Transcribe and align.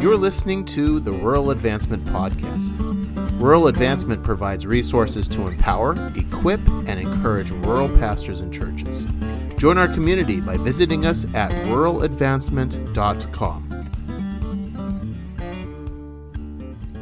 You're 0.00 0.16
listening 0.16 0.64
to 0.66 1.00
the 1.00 1.10
Rural 1.10 1.50
Advancement 1.50 2.04
Podcast. 2.04 2.76
Rural 3.40 3.66
Advancement 3.66 4.22
provides 4.22 4.64
resources 4.64 5.26
to 5.30 5.48
empower, 5.48 5.94
equip, 6.14 6.64
and 6.68 7.00
encourage 7.00 7.50
rural 7.50 7.88
pastors 7.88 8.38
and 8.38 8.54
churches. 8.54 9.08
Join 9.56 9.76
our 9.76 9.88
community 9.88 10.40
by 10.40 10.56
visiting 10.56 11.04
us 11.04 11.24
at 11.34 11.50
ruraladvancement.com. 11.66 13.67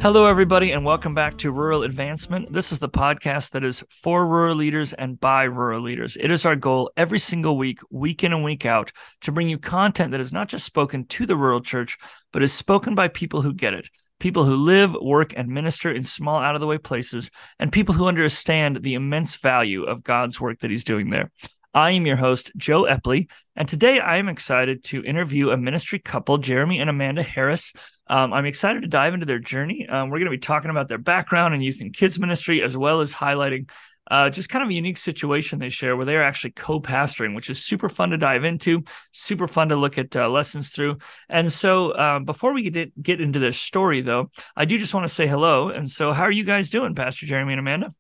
Hello, 0.07 0.27
everybody, 0.27 0.71
and 0.71 0.85
welcome 0.85 1.15
back 1.15 1.37
to 1.39 1.51
Rural 1.51 1.83
Advancement. 1.83 2.53
This 2.53 2.71
is 2.71 2.79
the 2.79 2.89
podcast 2.89 3.51
that 3.51 3.65
is 3.65 3.85
for 3.91 4.25
rural 4.25 4.55
leaders 4.55 4.93
and 4.93 5.19
by 5.19 5.43
rural 5.43 5.81
leaders. 5.81 6.17
It 6.17 6.31
is 6.31 6.47
our 6.47 6.55
goal 6.55 6.93
every 6.97 7.19
single 7.19 7.59
week, 7.59 7.81
week 7.91 8.23
in 8.23 8.33
and 8.33 8.45
week 8.45 8.65
out, 8.65 8.93
to 9.23 9.33
bring 9.33 9.49
you 9.49 9.59
content 9.59 10.13
that 10.13 10.21
is 10.21 10.33
not 10.33 10.47
just 10.47 10.65
spoken 10.65 11.07
to 11.07 11.27
the 11.27 11.35
rural 11.35 11.61
church, 11.61 11.99
but 12.33 12.41
is 12.41 12.53
spoken 12.53 12.95
by 12.95 13.09
people 13.09 13.43
who 13.43 13.53
get 13.53 13.75
it. 13.75 13.91
People 14.21 14.45
who 14.45 14.55
live, 14.55 14.95
work, 14.95 15.35
and 15.37 15.49
minister 15.49 15.91
in 15.91 16.05
small, 16.05 16.41
out 16.41 16.55
of 16.55 16.61
the 16.61 16.69
way 16.69 16.79
places, 16.79 17.29
and 17.59 17.73
people 17.73 17.97
who 17.97 18.07
understand 18.07 18.83
the 18.83 18.95
immense 18.95 19.35
value 19.35 19.83
of 19.83 20.05
God's 20.05 20.41
work 20.41 20.61
that 20.61 20.71
He's 20.71 20.85
doing 20.85 21.11
there. 21.11 21.33
I 21.77 21.91
am 21.91 22.07
your 22.07 22.17
host, 22.17 22.53
Joe 22.57 22.85
Epley, 22.85 23.29
and 23.55 23.69
today 23.69 24.01
I 24.01 24.17
am 24.17 24.31
excited 24.31 24.83
to 24.85 25.05
interview 25.05 25.51
a 25.51 25.59
ministry 25.59 25.99
couple, 25.99 26.39
Jeremy 26.39 26.81
and 26.81 26.89
Amanda 26.89 27.23
Harris. 27.23 27.75
Um, 28.07 28.33
I'm 28.33 28.47
excited 28.47 28.81
to 28.81 28.89
dive 28.89 29.13
into 29.13 29.27
their 29.27 29.39
journey. 29.39 29.87
Um, 29.87 30.09
we're 30.09 30.17
going 30.17 30.31
to 30.31 30.31
be 30.31 30.39
talking 30.39 30.71
about 30.71 30.89
their 30.89 30.97
background 30.97 31.53
and 31.53 31.63
youth 31.63 31.83
and 31.83 31.95
kids 31.95 32.19
ministry, 32.19 32.63
as 32.63 32.79
well 32.79 33.03
as 33.03 33.13
highlighting 33.13 33.69
uh, 34.11 34.31
just 34.31 34.49
kind 34.49 34.63
of 34.63 34.71
a 34.71 34.73
unique 34.73 34.97
situation 34.97 35.59
they 35.59 35.69
share 35.69 35.99
where 35.99 36.07
they're 36.07 36.23
actually 36.23 36.53
co-pastoring, 36.53 37.35
which 37.35 37.51
is 37.51 37.63
super 37.63 37.91
fun 37.91 38.09
to 38.09 38.17
dive 38.17 38.45
into, 38.45 38.83
super 39.13 39.47
fun 39.47 39.69
to 39.69 39.77
look 39.77 39.99
at 39.99 40.17
uh, 40.17 40.31
lessons 40.31 40.71
through. 40.71 40.97
And 41.29 41.53
so, 41.53 41.91
uh, 41.91 42.21
before 42.21 42.55
we 42.55 42.71
get 42.71 43.03
get 43.03 43.21
into 43.21 43.39
their 43.39 43.53
story, 43.53 44.01
though, 44.01 44.31
I 44.57 44.65
do 44.65 44.79
just 44.79 44.95
want 44.95 45.07
to 45.07 45.13
say 45.13 45.27
hello. 45.27 45.69
And 45.69 45.91
so, 45.91 46.15
how 46.15 46.23
are 46.23 46.33
you 46.33 46.45
guys 46.45 46.71
doing, 46.71 46.95
Pastor 46.95 47.27
Jeremy 47.27 47.53
and 47.53 47.61
Amanda? 47.61 47.93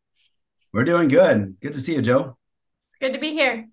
We're 0.73 0.84
doing 0.84 1.08
good. 1.08 1.61
Good 1.61 1.75
to 1.75 1.81
see 1.83 1.95
you, 1.95 2.01
Joe. 2.01 2.39
Good 3.00 3.12
to 3.12 3.19
be 3.19 3.33
here. 3.33 3.69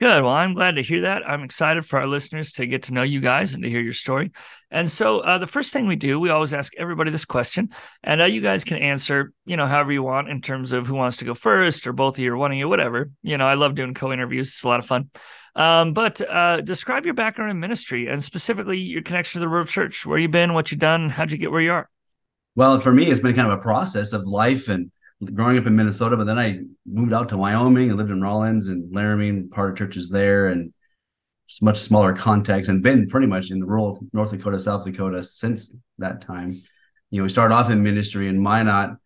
Good. 0.00 0.22
Well, 0.22 0.32
I'm 0.32 0.54
glad 0.54 0.76
to 0.76 0.82
hear 0.82 1.00
that. 1.00 1.28
I'm 1.28 1.42
excited 1.42 1.84
for 1.84 1.98
our 1.98 2.06
listeners 2.06 2.52
to 2.52 2.66
get 2.68 2.84
to 2.84 2.94
know 2.94 3.02
you 3.02 3.20
guys 3.20 3.54
and 3.54 3.64
to 3.64 3.68
hear 3.68 3.80
your 3.80 3.92
story. 3.92 4.30
And 4.70 4.88
so, 4.88 5.18
uh, 5.18 5.38
the 5.38 5.48
first 5.48 5.72
thing 5.72 5.88
we 5.88 5.96
do, 5.96 6.20
we 6.20 6.30
always 6.30 6.54
ask 6.54 6.72
everybody 6.76 7.10
this 7.10 7.24
question, 7.24 7.70
and 8.04 8.20
uh, 8.20 8.26
you 8.26 8.40
guys 8.40 8.62
can 8.62 8.78
answer, 8.78 9.32
you 9.44 9.56
know, 9.56 9.66
however 9.66 9.90
you 9.90 10.04
want 10.04 10.28
in 10.28 10.40
terms 10.40 10.70
of 10.70 10.86
who 10.86 10.94
wants 10.94 11.16
to 11.16 11.24
go 11.24 11.34
first, 11.34 11.84
or 11.88 11.92
both 11.92 12.14
of 12.14 12.20
you, 12.20 12.32
or 12.32 12.36
one 12.36 12.52
of 12.52 12.58
you, 12.58 12.68
whatever. 12.68 13.10
You 13.24 13.38
know, 13.38 13.46
I 13.48 13.54
love 13.54 13.74
doing 13.74 13.92
co-interviews; 13.92 14.48
it's 14.48 14.62
a 14.62 14.68
lot 14.68 14.78
of 14.78 14.86
fun. 14.86 15.10
Um, 15.56 15.94
but 15.94 16.20
uh, 16.20 16.60
describe 16.60 17.04
your 17.04 17.14
background 17.14 17.50
in 17.50 17.58
ministry, 17.58 18.06
and 18.06 18.22
specifically 18.22 18.78
your 18.78 19.02
connection 19.02 19.40
to 19.40 19.44
the 19.44 19.48
rural 19.48 19.66
church. 19.66 20.06
Where 20.06 20.18
you 20.18 20.28
been? 20.28 20.54
What 20.54 20.70
you 20.70 20.78
done? 20.78 21.10
How'd 21.10 21.32
you 21.32 21.38
get 21.38 21.50
where 21.50 21.60
you 21.60 21.72
are? 21.72 21.90
Well, 22.54 22.78
for 22.78 22.92
me, 22.92 23.06
it's 23.06 23.20
been 23.20 23.34
kind 23.34 23.50
of 23.50 23.58
a 23.58 23.62
process 23.62 24.12
of 24.12 24.28
life 24.28 24.68
and 24.68 24.92
growing 25.24 25.58
up 25.58 25.66
in 25.66 25.76
Minnesota, 25.76 26.16
but 26.16 26.24
then 26.24 26.38
I 26.38 26.60
moved 26.86 27.12
out 27.12 27.28
to 27.30 27.36
Wyoming 27.36 27.88
and 27.88 27.98
lived 27.98 28.10
in 28.10 28.22
Rawlins 28.22 28.68
and 28.68 28.94
Laramie, 28.94 29.28
and 29.28 29.50
part 29.50 29.70
of 29.70 29.76
churches 29.76 30.10
there, 30.10 30.48
and 30.48 30.72
much 31.60 31.78
smaller 31.78 32.12
context, 32.12 32.68
and 32.68 32.82
been 32.82 33.08
pretty 33.08 33.26
much 33.26 33.50
in 33.50 33.58
the 33.58 33.66
rural 33.66 34.00
North 34.12 34.30
Dakota, 34.30 34.60
South 34.60 34.84
Dakota 34.84 35.24
since 35.24 35.74
that 35.98 36.20
time. 36.20 36.50
You 37.10 37.18
know, 37.18 37.22
we 37.22 37.30
started 37.30 37.54
off 37.54 37.70
in 37.70 37.82
ministry 37.82 38.28
in 38.28 38.40
Minot, 38.40 38.96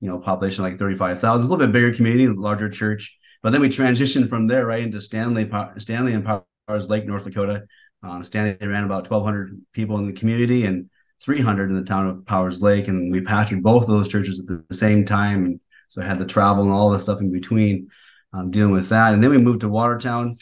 you 0.00 0.08
know, 0.08 0.18
population 0.18 0.62
like 0.62 0.78
35,000, 0.78 1.46
a 1.46 1.50
little 1.50 1.66
bit 1.66 1.72
bigger 1.72 1.94
community, 1.94 2.28
larger 2.28 2.68
church. 2.68 3.16
But 3.42 3.50
then 3.50 3.60
we 3.60 3.70
transitioned 3.70 4.28
from 4.28 4.46
there 4.46 4.66
right 4.66 4.82
into 4.82 5.00
Stanley, 5.00 5.50
Stanley 5.78 6.12
and 6.12 6.24
Powers 6.24 6.90
Lake, 6.90 7.06
North 7.06 7.24
Dakota. 7.24 7.64
Um, 8.02 8.22
Stanley 8.22 8.56
ran 8.66 8.84
about 8.84 9.10
1,200 9.10 9.60
people 9.72 9.98
in 9.98 10.06
the 10.06 10.12
community, 10.12 10.66
and 10.66 10.90
300 11.22 11.70
in 11.70 11.76
the 11.76 11.84
town 11.84 12.06
of 12.06 12.26
Powers 12.26 12.62
Lake, 12.62 12.88
and 12.88 13.12
we 13.12 13.20
pastored 13.20 13.62
both 13.62 13.82
of 13.82 13.88
those 13.88 14.08
churches 14.08 14.40
at 14.40 14.46
the 14.46 14.74
same 14.74 15.04
time, 15.04 15.44
and 15.44 15.60
so 15.88 16.02
I 16.02 16.04
had 16.04 16.18
the 16.18 16.24
travel 16.24 16.62
and 16.64 16.72
all 16.72 16.90
the 16.90 17.00
stuff 17.00 17.20
in 17.20 17.32
between, 17.32 17.88
um, 18.32 18.50
dealing 18.50 18.72
with 18.72 18.88
that. 18.88 19.12
And 19.12 19.22
then 19.22 19.30
we 19.30 19.38
moved 19.38 19.60
to 19.60 19.68
Watertown, 19.68 20.36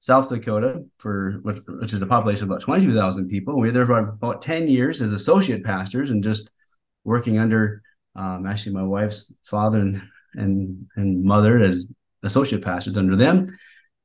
South 0.00 0.28
Dakota, 0.28 0.84
for 0.98 1.32
which, 1.42 1.58
which 1.68 1.92
is 1.92 2.02
a 2.02 2.06
population 2.06 2.44
of 2.44 2.50
about 2.50 2.62
22,000 2.62 3.28
people. 3.28 3.60
We 3.60 3.68
were 3.68 3.72
there 3.72 3.86
for 3.86 3.98
about 3.98 4.42
10 4.42 4.66
years 4.68 5.02
as 5.02 5.12
associate 5.12 5.64
pastors, 5.64 6.10
and 6.10 6.22
just 6.22 6.50
working 7.04 7.38
under 7.38 7.82
um, 8.14 8.46
actually 8.46 8.72
my 8.74 8.82
wife's 8.82 9.32
father 9.44 9.78
and 9.78 10.02
and 10.34 10.86
and 10.96 11.24
mother 11.24 11.58
as 11.58 11.86
associate 12.22 12.62
pastors 12.62 12.96
under 12.96 13.16
them, 13.16 13.46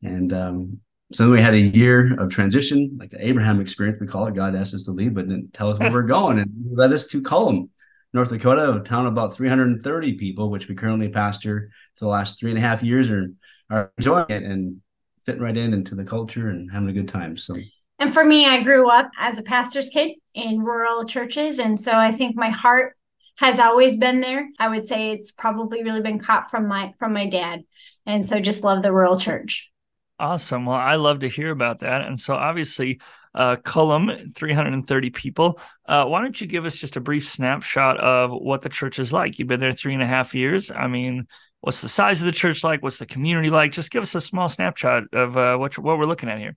and 0.03 0.31
um, 0.31 0.79
so 1.13 1.29
we 1.29 1.41
had 1.41 1.53
a 1.53 1.59
year 1.59 2.19
of 2.19 2.29
transition, 2.29 2.97
like 2.99 3.09
the 3.09 3.25
Abraham 3.25 3.61
experience, 3.61 3.99
we 4.01 4.07
call 4.07 4.27
it. 4.27 4.33
God 4.33 4.55
asked 4.55 4.73
us 4.73 4.83
to 4.83 4.91
leave, 4.91 5.13
but 5.13 5.27
didn't 5.27 5.53
tell 5.53 5.69
us 5.69 5.79
where 5.79 5.91
we're 5.91 6.01
going 6.03 6.39
and 6.39 6.51
led 6.71 6.91
us 6.91 7.05
to 7.07 7.21
Kulm, 7.21 7.69
North 8.13 8.29
Dakota, 8.29 8.73
a 8.73 8.79
town 8.79 9.05
of 9.05 9.13
about 9.13 9.35
330 9.35 10.13
people, 10.13 10.49
which 10.49 10.67
we 10.67 10.75
currently 10.75 11.09
pastor 11.09 11.69
for 11.95 12.05
the 12.05 12.09
last 12.09 12.39
three 12.39 12.51
and 12.51 12.57
a 12.57 12.61
half 12.61 12.83
years 12.83 13.11
are, 13.11 13.27
are 13.69 13.91
enjoying 13.97 14.25
it 14.29 14.43
and 14.43 14.81
fitting 15.25 15.41
right 15.41 15.55
in 15.55 15.73
into 15.73 15.95
the 15.95 16.03
culture 16.03 16.49
and 16.49 16.71
having 16.71 16.89
a 16.89 16.93
good 16.93 17.07
time. 17.07 17.37
So 17.37 17.55
and 17.99 18.13
for 18.13 18.25
me, 18.25 18.45
I 18.45 18.61
grew 18.63 18.89
up 18.89 19.11
as 19.17 19.37
a 19.37 19.43
pastor's 19.43 19.89
kid 19.89 20.17
in 20.33 20.61
rural 20.61 21.05
churches. 21.05 21.59
And 21.59 21.79
so 21.79 21.93
I 21.93 22.11
think 22.11 22.35
my 22.35 22.49
heart 22.49 22.95
has 23.37 23.59
always 23.59 23.97
been 23.97 24.19
there. 24.19 24.49
I 24.59 24.67
would 24.67 24.85
say 24.85 25.11
it's 25.11 25.31
probably 25.31 25.83
really 25.83 26.01
been 26.01 26.19
caught 26.19 26.49
from 26.49 26.67
my 26.67 26.93
from 26.97 27.13
my 27.13 27.27
dad. 27.27 27.63
And 28.05 28.25
so 28.25 28.39
just 28.39 28.63
love 28.63 28.81
the 28.83 28.91
rural 28.91 29.19
church. 29.19 29.71
Awesome. 30.19 30.65
Well, 30.65 30.77
I 30.77 30.95
love 30.95 31.19
to 31.19 31.27
hear 31.27 31.51
about 31.51 31.79
that. 31.79 32.01
And 32.01 32.19
so, 32.19 32.35
obviously, 32.35 33.01
uh, 33.33 33.55
Kulm, 33.57 34.33
330 34.35 35.09
people. 35.09 35.59
Uh, 35.87 36.05
why 36.05 36.21
don't 36.21 36.39
you 36.39 36.47
give 36.47 36.65
us 36.65 36.75
just 36.75 36.97
a 36.97 37.01
brief 37.01 37.27
snapshot 37.27 37.99
of 37.99 38.31
what 38.31 38.61
the 38.61 38.69
church 38.69 38.99
is 38.99 39.11
like? 39.11 39.39
You've 39.39 39.47
been 39.47 39.59
there 39.59 39.71
three 39.71 39.93
and 39.93 40.03
a 40.03 40.07
half 40.07 40.35
years. 40.35 40.71
I 40.71 40.87
mean, 40.87 41.27
what's 41.61 41.81
the 41.81 41.89
size 41.89 42.21
of 42.21 42.27
the 42.27 42.31
church 42.31 42.63
like? 42.63 42.83
What's 42.83 42.99
the 42.99 43.05
community 43.05 43.49
like? 43.49 43.71
Just 43.71 43.91
give 43.91 44.03
us 44.03 44.13
a 44.15 44.21
small 44.21 44.47
snapshot 44.47 45.05
of 45.13 45.35
uh, 45.35 45.57
what 45.57 45.77
what 45.79 45.97
we're 45.97 46.05
looking 46.05 46.29
at 46.29 46.39
here. 46.39 46.55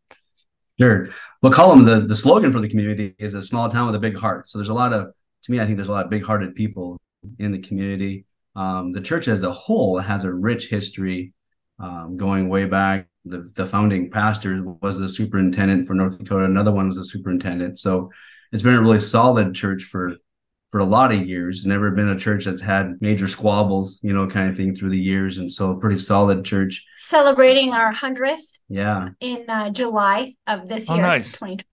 Sure. 0.78 1.08
Well, 1.42 1.52
Kulm, 1.52 1.86
the 1.86 2.00
the 2.00 2.14
slogan 2.14 2.52
for 2.52 2.60
the 2.60 2.68
community 2.68 3.14
is 3.18 3.34
a 3.34 3.42
small 3.42 3.70
town 3.70 3.86
with 3.86 3.96
a 3.96 4.00
big 4.00 4.18
heart. 4.18 4.48
So 4.48 4.58
there's 4.58 4.68
a 4.68 4.74
lot 4.74 4.92
of, 4.92 5.12
to 5.44 5.50
me, 5.50 5.60
I 5.60 5.64
think 5.64 5.76
there's 5.76 5.88
a 5.88 5.92
lot 5.92 6.04
of 6.04 6.10
big-hearted 6.10 6.54
people 6.54 7.00
in 7.38 7.52
the 7.52 7.58
community. 7.58 8.26
Um, 8.54 8.92
the 8.92 9.00
church 9.00 9.28
as 9.28 9.42
a 9.42 9.52
whole 9.52 9.98
has 9.98 10.24
a 10.24 10.32
rich 10.32 10.68
history 10.68 11.32
um, 11.78 12.16
going 12.16 12.48
way 12.48 12.66
back 12.66 13.06
the, 13.26 13.50
the 13.54 13.66
founding 13.66 14.10
pastor 14.10 14.62
was 14.80 14.98
the 14.98 15.08
superintendent 15.08 15.86
for 15.86 15.94
North 15.94 16.18
Dakota. 16.18 16.44
Another 16.44 16.72
one 16.72 16.86
was 16.86 16.96
a 16.96 17.04
superintendent. 17.04 17.78
So 17.78 18.10
it's 18.52 18.62
been 18.62 18.74
a 18.74 18.80
really 18.80 19.00
solid 19.00 19.54
church 19.54 19.84
for 19.84 20.16
for 20.70 20.80
a 20.80 20.84
lot 20.84 21.12
of 21.12 21.26
years. 21.26 21.64
Never 21.64 21.90
been 21.90 22.08
a 22.08 22.18
church 22.18 22.44
that's 22.44 22.60
had 22.60 23.00
major 23.00 23.28
squabbles, 23.28 24.00
you 24.02 24.12
know, 24.12 24.26
kind 24.26 24.50
of 24.50 24.56
thing 24.56 24.74
through 24.74 24.90
the 24.90 24.98
years, 24.98 25.38
and 25.38 25.50
so 25.50 25.70
a 25.70 25.78
pretty 25.78 25.98
solid 25.98 26.44
church. 26.44 26.84
Celebrating 26.98 27.72
our 27.72 27.92
hundredth, 27.92 28.58
yeah, 28.68 29.10
in 29.20 29.48
uh, 29.48 29.70
July 29.70 30.34
of 30.46 30.68
this 30.68 30.90
oh, 30.90 30.94
year, 30.94 31.02
nice. 31.02 31.32
2020. 31.32 31.64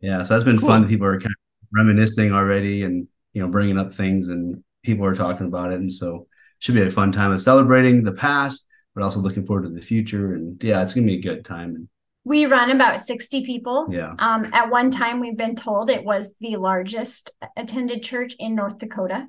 Yeah, 0.00 0.22
so 0.22 0.34
that's 0.34 0.44
been 0.44 0.58
cool. 0.58 0.68
fun. 0.68 0.88
People 0.88 1.06
are 1.06 1.18
kind 1.18 1.32
of 1.32 1.68
reminiscing 1.72 2.32
already, 2.32 2.84
and 2.84 3.08
you 3.32 3.42
know, 3.42 3.48
bringing 3.48 3.78
up 3.78 3.92
things, 3.92 4.28
and 4.28 4.62
people 4.82 5.06
are 5.06 5.14
talking 5.14 5.46
about 5.46 5.72
it, 5.72 5.80
and 5.80 5.92
so 5.92 6.26
should 6.58 6.74
be 6.74 6.82
a 6.82 6.90
fun 6.90 7.12
time 7.12 7.32
of 7.32 7.40
celebrating 7.40 8.04
the 8.04 8.12
past 8.12 8.66
but 8.94 9.02
also 9.02 9.20
looking 9.20 9.44
forward 9.44 9.64
to 9.64 9.70
the 9.70 9.80
future. 9.80 10.34
And 10.34 10.62
yeah, 10.62 10.82
it's 10.82 10.94
gonna 10.94 11.06
be 11.06 11.18
a 11.18 11.22
good 11.22 11.44
time. 11.44 11.88
We 12.24 12.46
run 12.46 12.70
about 12.70 13.00
60 13.00 13.44
people. 13.44 13.86
Yeah. 13.90 14.14
Um, 14.18 14.48
at 14.54 14.70
one 14.70 14.90
time, 14.90 15.20
we've 15.20 15.36
been 15.36 15.56
told 15.56 15.90
it 15.90 16.04
was 16.04 16.34
the 16.40 16.56
largest 16.56 17.32
attended 17.56 18.02
church 18.02 18.34
in 18.38 18.54
North 18.54 18.78
Dakota. 18.78 19.26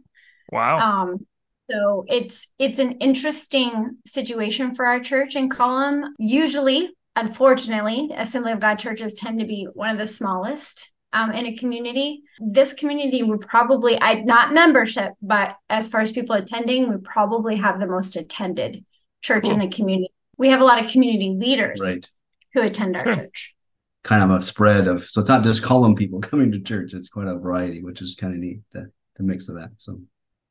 Wow. 0.52 0.80
Um, 0.80 1.26
so 1.70 2.06
it's 2.08 2.54
it's 2.60 2.80
an 2.80 2.94
interesting 2.94 3.98
situation 4.06 4.76
for 4.76 4.86
our 4.86 5.00
church 5.00 5.36
in 5.36 5.50
Kulm. 5.50 6.12
Usually, 6.18 6.92
unfortunately, 7.16 8.12
Assembly 8.16 8.52
of 8.52 8.60
God 8.60 8.76
churches 8.76 9.16
tend 9.16 9.40
to 9.40 9.46
be 9.46 9.68
one 9.74 9.90
of 9.90 9.98
the 9.98 10.08
smallest 10.08 10.94
um, 11.12 11.32
in 11.32 11.48
a 11.48 11.56
community. 11.56 12.24
This 12.40 12.74
community 12.74 13.24
would 13.24 13.42
probably, 13.42 14.00
I 14.00 14.16
not 14.16 14.54
membership, 14.54 15.14
but 15.22 15.56
as 15.70 15.88
far 15.88 16.02
as 16.02 16.12
people 16.12 16.36
attending, 16.36 16.90
we 16.90 16.98
probably 16.98 17.56
have 17.56 17.80
the 17.80 17.88
most 17.88 18.16
attended 18.16 18.86
church 19.26 19.46
cool. 19.46 19.54
in 19.54 19.60
the 19.60 19.68
community. 19.68 20.12
We 20.38 20.50
have 20.50 20.62
a 20.62 20.66
lot 20.66 20.84
of 20.84 20.90
community 20.92 21.32
leaders 21.32 21.82
right. 21.84 22.08
who 22.54 22.62
attend 22.62 22.96
our 22.96 23.04
sure. 23.04 23.16
church. 23.16 23.56
Kind 24.04 24.24
of 24.24 24.38
a 24.38 24.42
spread 24.42 24.88
of 24.88 25.04
so 25.04 25.22
it's 25.22 25.30
not 25.30 25.44
just 25.44 25.64
Kulm 25.64 25.98
people 25.98 26.20
coming 26.22 26.52
to 26.52 26.60
church; 26.60 26.94
it's 26.94 27.10
quite 27.10 27.28
a 27.28 27.36
variety, 27.36 27.84
which 27.84 28.02
is 28.02 28.16
kind 28.16 28.34
of 28.34 28.40
neat. 28.40 28.60
The 28.72 28.92
the 29.16 29.24
mix 29.24 29.50
of 29.50 29.56
that. 29.56 29.72
So 29.78 30.00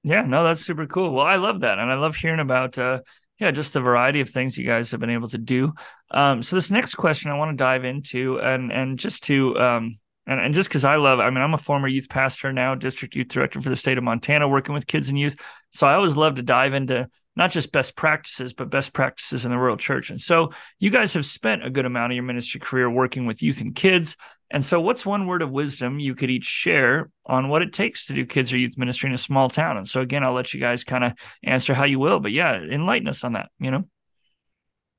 yeah, 0.02 0.22
no, 0.22 0.42
that's 0.42 0.60
super 0.60 0.86
cool. 0.86 1.12
Well, 1.12 1.24
I 1.24 1.36
love 1.36 1.60
that, 1.60 1.78
and 1.78 1.90
I 1.90 1.94
love 1.94 2.16
hearing 2.16 2.40
about 2.40 2.76
uh, 2.78 3.00
yeah, 3.38 3.52
just 3.52 3.72
the 3.72 3.80
variety 3.80 4.20
of 4.20 4.28
things 4.28 4.58
you 4.58 4.66
guys 4.66 4.90
have 4.90 5.00
been 5.00 5.10
able 5.10 5.28
to 5.28 5.38
do. 5.38 5.72
Um, 6.10 6.42
so 6.42 6.56
this 6.56 6.70
next 6.70 6.96
question 6.96 7.30
I 7.30 7.36
want 7.36 7.52
to 7.52 7.56
dive 7.56 7.84
into, 7.84 8.40
and 8.40 8.72
and 8.72 8.98
just 8.98 9.22
to 9.24 9.56
um, 9.56 9.94
and, 10.26 10.40
and 10.40 10.54
just 10.54 10.68
because 10.68 10.84
I 10.84 10.96
love, 10.96 11.20
I 11.20 11.30
mean, 11.30 11.42
I'm 11.42 11.54
a 11.54 11.58
former 11.58 11.86
youth 11.86 12.08
pastor 12.08 12.52
now, 12.52 12.74
district 12.74 13.14
youth 13.14 13.28
director 13.28 13.60
for 13.60 13.68
the 13.68 13.76
state 13.76 13.98
of 13.98 14.04
Montana, 14.04 14.48
working 14.48 14.74
with 14.74 14.86
kids 14.86 15.08
and 15.08 15.18
youth. 15.18 15.36
So 15.70 15.86
I 15.86 15.94
always 15.94 16.16
love 16.16 16.36
to 16.36 16.42
dive 16.42 16.74
into 16.74 17.08
not 17.36 17.50
just 17.50 17.72
best 17.72 17.96
practices, 17.96 18.54
but 18.54 18.70
best 18.70 18.92
practices 18.92 19.44
in 19.44 19.50
the 19.50 19.58
rural 19.58 19.76
church. 19.76 20.10
And 20.10 20.20
so 20.20 20.50
you 20.78 20.90
guys 20.90 21.14
have 21.14 21.26
spent 21.26 21.64
a 21.64 21.70
good 21.70 21.86
amount 21.86 22.12
of 22.12 22.16
your 22.16 22.24
ministry 22.24 22.60
career 22.60 22.88
working 22.88 23.26
with 23.26 23.42
youth 23.42 23.60
and 23.60 23.74
kids. 23.74 24.16
And 24.50 24.64
so, 24.64 24.80
what's 24.80 25.04
one 25.04 25.26
word 25.26 25.42
of 25.42 25.50
wisdom 25.50 25.98
you 25.98 26.14
could 26.14 26.30
each 26.30 26.44
share 26.44 27.10
on 27.26 27.48
what 27.48 27.62
it 27.62 27.72
takes 27.72 28.06
to 28.06 28.14
do 28.14 28.24
kids 28.24 28.52
or 28.52 28.58
youth 28.58 28.78
ministry 28.78 29.08
in 29.08 29.14
a 29.14 29.18
small 29.18 29.48
town? 29.48 29.76
And 29.76 29.88
so, 29.88 30.00
again, 30.00 30.22
I'll 30.22 30.32
let 30.32 30.54
you 30.54 30.60
guys 30.60 30.84
kind 30.84 31.02
of 31.02 31.14
answer 31.42 31.74
how 31.74 31.84
you 31.84 31.98
will, 31.98 32.20
but 32.20 32.30
yeah, 32.30 32.54
enlighten 32.54 33.08
us 33.08 33.24
on 33.24 33.32
that, 33.32 33.48
you 33.58 33.70
know? 33.70 33.84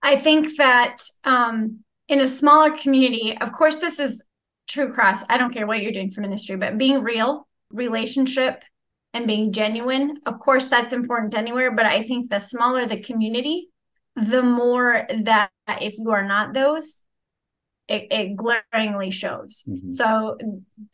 I 0.02 0.18
think 0.18 0.58
that 0.58 0.98
um, 1.24 1.80
in 2.08 2.20
a 2.20 2.28
smaller 2.28 2.72
community, 2.72 3.38
of 3.40 3.54
course, 3.54 3.78
this 3.78 4.00
is 4.00 4.24
true 4.68 4.92
cross. 4.92 5.24
I 5.30 5.38
don't 5.38 5.54
care 5.54 5.66
what 5.66 5.82
you're 5.82 5.92
doing 5.92 6.12
for 6.12 6.22
ministry, 6.22 6.58
but 6.58 6.78
being 6.78 7.02
real, 7.02 7.48
relationship, 7.72 8.64
and 9.16 9.26
being 9.26 9.54
genuine. 9.54 10.20
Of 10.26 10.40
course, 10.40 10.68
that's 10.68 10.92
important 10.92 11.34
anywhere, 11.36 11.72
but 11.72 11.86
I 11.86 12.04
think 12.04 12.30
the 12.30 12.40
smaller 12.40 12.86
the 12.86 13.00
community, 13.00 13.70
the 14.16 14.44
more 14.44 15.08
that 15.24 15.50
if 15.68 15.98
you 15.98 16.12
are 16.12 16.28
not 16.28 16.54
those, 16.54 17.04
it, 17.88 18.08
it 18.12 18.36
glaringly 18.36 19.12
shows. 19.12 19.64
Mm-hmm. 19.68 19.92
So, 19.92 20.38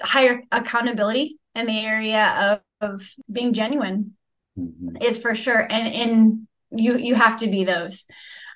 higher 0.02 0.44
accountability 0.52 1.40
in 1.56 1.66
the 1.66 1.80
area 1.80 2.62
of, 2.82 2.92
of 2.92 3.12
being 3.30 3.54
genuine 3.54 4.14
mm-hmm. 4.58 4.98
is 5.02 5.18
for 5.18 5.34
sure. 5.34 5.60
And 5.60 5.88
in 5.94 6.48
you 6.72 6.98
you 6.98 7.16
have 7.16 7.38
to 7.38 7.48
be 7.48 7.64
those. 7.64 8.06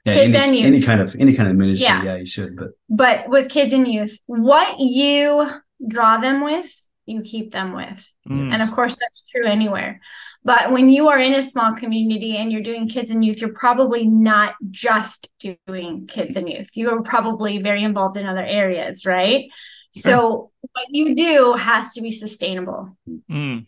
Yeah, 0.06 0.14
kids 0.14 0.36
any, 0.36 0.46
and 0.46 0.56
youth. 0.58 0.76
Any 0.76 0.86
kind 0.86 1.02
of 1.02 1.16
any 1.20 1.34
kind 1.34 1.50
of 1.50 1.56
ministry, 1.56 1.86
yeah. 1.86 2.04
yeah, 2.04 2.16
you 2.18 2.26
should. 2.26 2.56
But 2.56 2.70
but 2.88 3.30
with 3.30 3.50
kids 3.50 3.74
and 3.74 3.88
youth, 3.88 4.20
what 4.28 4.80
you 4.80 5.50
draw 5.88 6.18
them 6.18 6.44
with 6.44 6.85
you 7.06 7.22
keep 7.22 7.52
them 7.52 7.74
with. 7.74 8.12
Mm. 8.28 8.54
And 8.54 8.62
of 8.62 8.72
course, 8.72 8.96
that's 8.96 9.24
true 9.30 9.46
anywhere. 9.46 10.02
But 10.44 10.72
when 10.72 10.90
you 10.90 11.10
are 11.10 11.20
in 11.20 11.34
a 11.34 11.42
small 11.42 11.74
community 11.74 12.38
and 12.38 12.52
you're 12.52 12.62
doing 12.62 12.88
kids 12.88 13.12
and 13.12 13.24
youth, 13.24 13.40
you're 13.42 13.54
probably 13.54 14.08
not 14.08 14.56
just 14.72 15.30
doing 15.40 16.08
kids 16.08 16.36
and 16.36 16.50
youth. 16.50 16.76
You 16.76 16.92
are 16.92 17.02
probably 17.02 17.60
very 17.60 17.84
involved 17.84 18.18
in 18.18 18.26
other 18.26 18.46
areas, 18.46 19.06
right? 19.06 19.50
So, 19.92 20.52
what 20.74 20.88
you 20.90 21.16
do 21.16 21.54
has 21.54 21.94
to 21.94 22.02
be 22.02 22.12
sustainable 22.12 22.98
mm. 23.32 23.66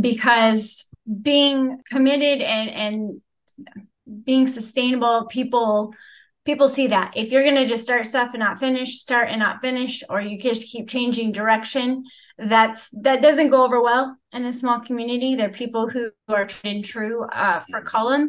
because 0.00 0.86
being 1.22 1.80
committed 1.90 2.40
and, 2.40 2.70
and 2.70 3.20
being 4.24 4.46
sustainable, 4.46 5.26
people 5.26 5.92
people 6.44 6.68
see 6.68 6.86
that 6.86 7.12
if 7.16 7.32
you're 7.32 7.42
going 7.42 7.56
to 7.56 7.66
just 7.66 7.84
start 7.84 8.06
stuff 8.06 8.32
and 8.32 8.38
not 8.38 8.60
finish 8.60 9.00
start 9.00 9.28
and 9.28 9.40
not 9.40 9.60
finish 9.60 10.04
or 10.08 10.20
you 10.20 10.38
just 10.38 10.70
keep 10.70 10.88
changing 10.88 11.32
direction 11.32 12.04
that's 12.38 12.90
that 12.90 13.22
doesn't 13.22 13.50
go 13.50 13.64
over 13.64 13.80
well 13.82 14.16
in 14.32 14.44
a 14.44 14.52
small 14.52 14.80
community. 14.80 15.34
They're 15.34 15.48
people 15.48 15.88
who 15.88 16.10
are 16.28 16.48
in 16.64 16.82
true 16.82 17.24
uh, 17.24 17.60
for 17.70 17.82
Kulm. 17.82 18.28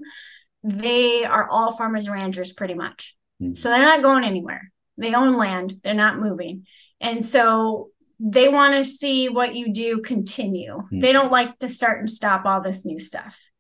they 0.64 1.26
are 1.26 1.50
all 1.50 1.76
farmers 1.76 2.06
and 2.06 2.14
ranchers 2.16 2.54
pretty 2.54 2.74
much. 2.74 3.16
Mm-hmm. 3.42 3.54
so 3.54 3.70
they're 3.70 3.82
not 3.82 4.02
going 4.02 4.24
anywhere. 4.24 4.72
They 4.98 5.14
own 5.14 5.38
land. 5.38 5.80
They're 5.84 5.94
not 5.94 6.20
moving. 6.20 6.66
And 7.00 7.24
so 7.24 7.92
they 8.20 8.50
want 8.50 8.74
to 8.74 8.84
see 8.84 9.30
what 9.30 9.54
you 9.54 9.72
do 9.72 10.02
continue. 10.02 10.72
Mm-hmm. 10.74 11.00
they 11.00 11.12
don't 11.14 11.32
like 11.32 11.60
to 11.60 11.70
start 11.70 12.00
and 12.00 12.10
stop 12.10 12.46
all 12.46 12.62
this 12.62 12.86
new 12.86 13.00
stuff. 13.00 13.52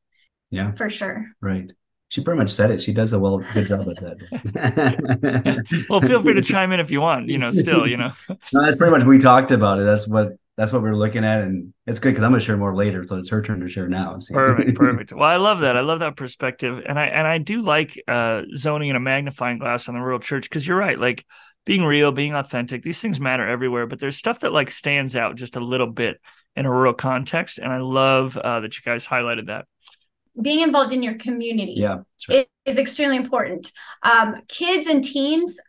Yeah. 0.49 0.71
For 0.71 0.89
sure. 0.89 1.27
Right 1.41 1.71
she 2.09 2.21
pretty 2.21 2.39
much 2.39 2.49
said 2.49 2.71
it. 2.71 2.81
She 2.81 2.93
does 2.93 3.11
a 3.13 3.19
well 3.19 3.39
good 3.53 3.67
job 3.67 3.81
at 3.81 3.97
that. 3.97 5.85
well, 5.89 6.01
feel 6.01 6.21
free 6.21 6.33
to 6.33 6.41
chime 6.41 6.71
in 6.71 6.79
if 6.79 6.89
you 6.89 7.01
want. 7.01 7.27
You 7.29 7.37
know, 7.37 7.51
still, 7.51 7.85
you 7.85 7.97
know. 7.97 8.11
no, 8.29 8.61
that's 8.61 8.77
pretty 8.77 8.91
much 8.91 9.03
we 9.03 9.17
talked 9.17 9.51
about 9.51 9.79
it. 9.79 9.83
That's 9.83 10.07
what 10.07 10.37
that's 10.55 10.71
what 10.71 10.81
we're 10.81 10.95
looking 10.95 11.25
at, 11.25 11.41
and 11.41 11.73
it's 11.85 11.99
good 11.99 12.09
because 12.11 12.23
I'm 12.23 12.31
gonna 12.31 12.39
share 12.39 12.55
more 12.55 12.75
later, 12.75 13.03
so 13.03 13.17
it's 13.17 13.29
her 13.29 13.41
turn 13.41 13.59
to 13.59 13.67
share 13.67 13.89
now. 13.89 14.17
perfect, 14.31 14.75
perfect. 14.75 15.11
Well, 15.13 15.27
I 15.27 15.35
love 15.35 15.59
that. 15.59 15.75
I 15.75 15.81
love 15.81 15.99
that 15.99 16.15
perspective, 16.15 16.81
and 16.87 16.97
I 16.97 17.07
and 17.07 17.27
I 17.27 17.39
do 17.39 17.61
like 17.61 18.01
uh, 18.07 18.43
zoning 18.55 18.89
in 18.89 18.95
a 18.95 19.01
magnifying 19.01 19.59
glass 19.59 19.89
on 19.89 19.95
the 19.95 20.01
rural 20.01 20.19
church 20.19 20.49
because 20.49 20.65
you're 20.65 20.77
right. 20.77 20.97
Like 20.97 21.25
being 21.65 21.83
real, 21.83 22.13
being 22.13 22.33
authentic, 22.33 22.83
these 22.83 23.01
things 23.01 23.19
matter 23.19 23.45
everywhere, 23.45 23.85
but 23.85 23.99
there's 23.99 24.15
stuff 24.15 24.39
that 24.39 24.53
like 24.53 24.71
stands 24.71 25.17
out 25.17 25.35
just 25.35 25.57
a 25.57 25.59
little 25.59 25.91
bit 25.91 26.21
in 26.55 26.65
a 26.65 26.71
rural 26.71 26.93
context, 26.93 27.59
and 27.59 27.71
I 27.71 27.79
love 27.79 28.37
uh, 28.37 28.61
that 28.61 28.77
you 28.77 28.81
guys 28.85 29.05
highlighted 29.05 29.47
that 29.47 29.65
being 30.41 30.61
involved 30.61 30.93
in 30.93 31.03
your 31.03 31.15
community 31.15 31.75
yeah, 31.77 31.97
right. 32.29 32.47
is, 32.65 32.77
extremely 32.77 33.17
important. 33.17 33.71
Um, 34.03 34.41
kids 34.47 34.87
and 34.87 35.03
teens 35.03 35.59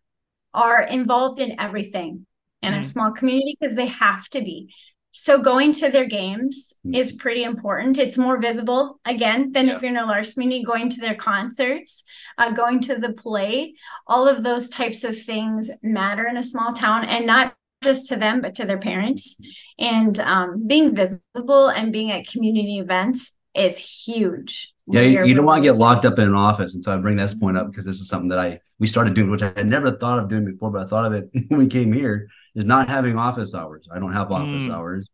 are 0.54 0.82
involved 0.82 1.40
in 1.40 1.58
everything 1.60 2.26
in 2.62 2.74
mm. 2.74 2.78
a 2.78 2.82
small 2.82 3.12
community 3.12 3.56
because 3.58 3.76
they 3.76 3.86
have 3.86 4.28
to 4.30 4.40
be. 4.40 4.72
So 5.10 5.40
going 5.40 5.72
to 5.72 5.90
their 5.90 6.06
games 6.06 6.74
mm. 6.86 6.96
is 6.96 7.12
pretty 7.12 7.44
important. 7.44 7.98
It's 7.98 8.18
more 8.18 8.38
visible 8.40 9.00
again 9.04 9.52
than 9.52 9.68
yeah. 9.68 9.76
if 9.76 9.82
you're 9.82 9.90
in 9.90 9.96
a 9.96 10.06
large 10.06 10.34
community. 10.34 10.62
Going 10.62 10.90
to 10.90 11.00
their 11.00 11.14
concerts, 11.14 12.04
uh, 12.36 12.50
going 12.50 12.80
to 12.82 12.96
the 12.96 13.12
play, 13.12 13.74
all 14.06 14.28
of 14.28 14.42
those 14.42 14.68
types 14.68 15.04
of 15.04 15.20
things 15.20 15.70
matter 15.82 16.26
in 16.26 16.36
a 16.36 16.42
small 16.42 16.72
town, 16.72 17.04
and 17.04 17.26
not 17.26 17.54
just 17.82 18.08
to 18.08 18.16
them 18.16 18.40
but 18.40 18.54
to 18.56 18.66
their 18.66 18.78
parents. 18.78 19.40
And 19.78 20.18
um, 20.20 20.66
being 20.66 20.94
visible 20.94 21.68
and 21.68 21.92
being 21.92 22.10
at 22.10 22.26
community 22.26 22.78
events 22.78 23.32
is 23.58 23.78
huge. 23.78 24.72
Yeah, 24.86 25.02
you, 25.02 25.24
you 25.24 25.34
don't 25.34 25.44
want 25.44 25.62
to 25.62 25.68
get 25.68 25.78
locked 25.78 26.04
up 26.04 26.18
in 26.18 26.26
an 26.26 26.34
office. 26.34 26.74
And 26.74 26.82
so 26.82 26.94
I 26.94 26.96
bring 26.98 27.16
this 27.16 27.34
point 27.34 27.58
up 27.58 27.70
because 27.70 27.84
this 27.84 28.00
is 28.00 28.08
something 28.08 28.28
that 28.28 28.38
I 28.38 28.60
we 28.78 28.86
started 28.86 29.14
doing, 29.14 29.30
which 29.30 29.42
I 29.42 29.52
had 29.56 29.66
never 29.66 29.90
thought 29.90 30.18
of 30.18 30.28
doing 30.28 30.44
before, 30.44 30.70
but 30.70 30.82
I 30.82 30.86
thought 30.86 31.04
of 31.04 31.12
it 31.12 31.28
when 31.48 31.58
we 31.58 31.66
came 31.66 31.92
here, 31.92 32.28
is 32.54 32.64
not 32.64 32.88
having 32.88 33.18
office 33.18 33.54
hours. 33.54 33.86
I 33.92 33.98
don't 33.98 34.12
have 34.12 34.32
office 34.32 34.64
mm. 34.64 34.74
hours. 34.74 35.08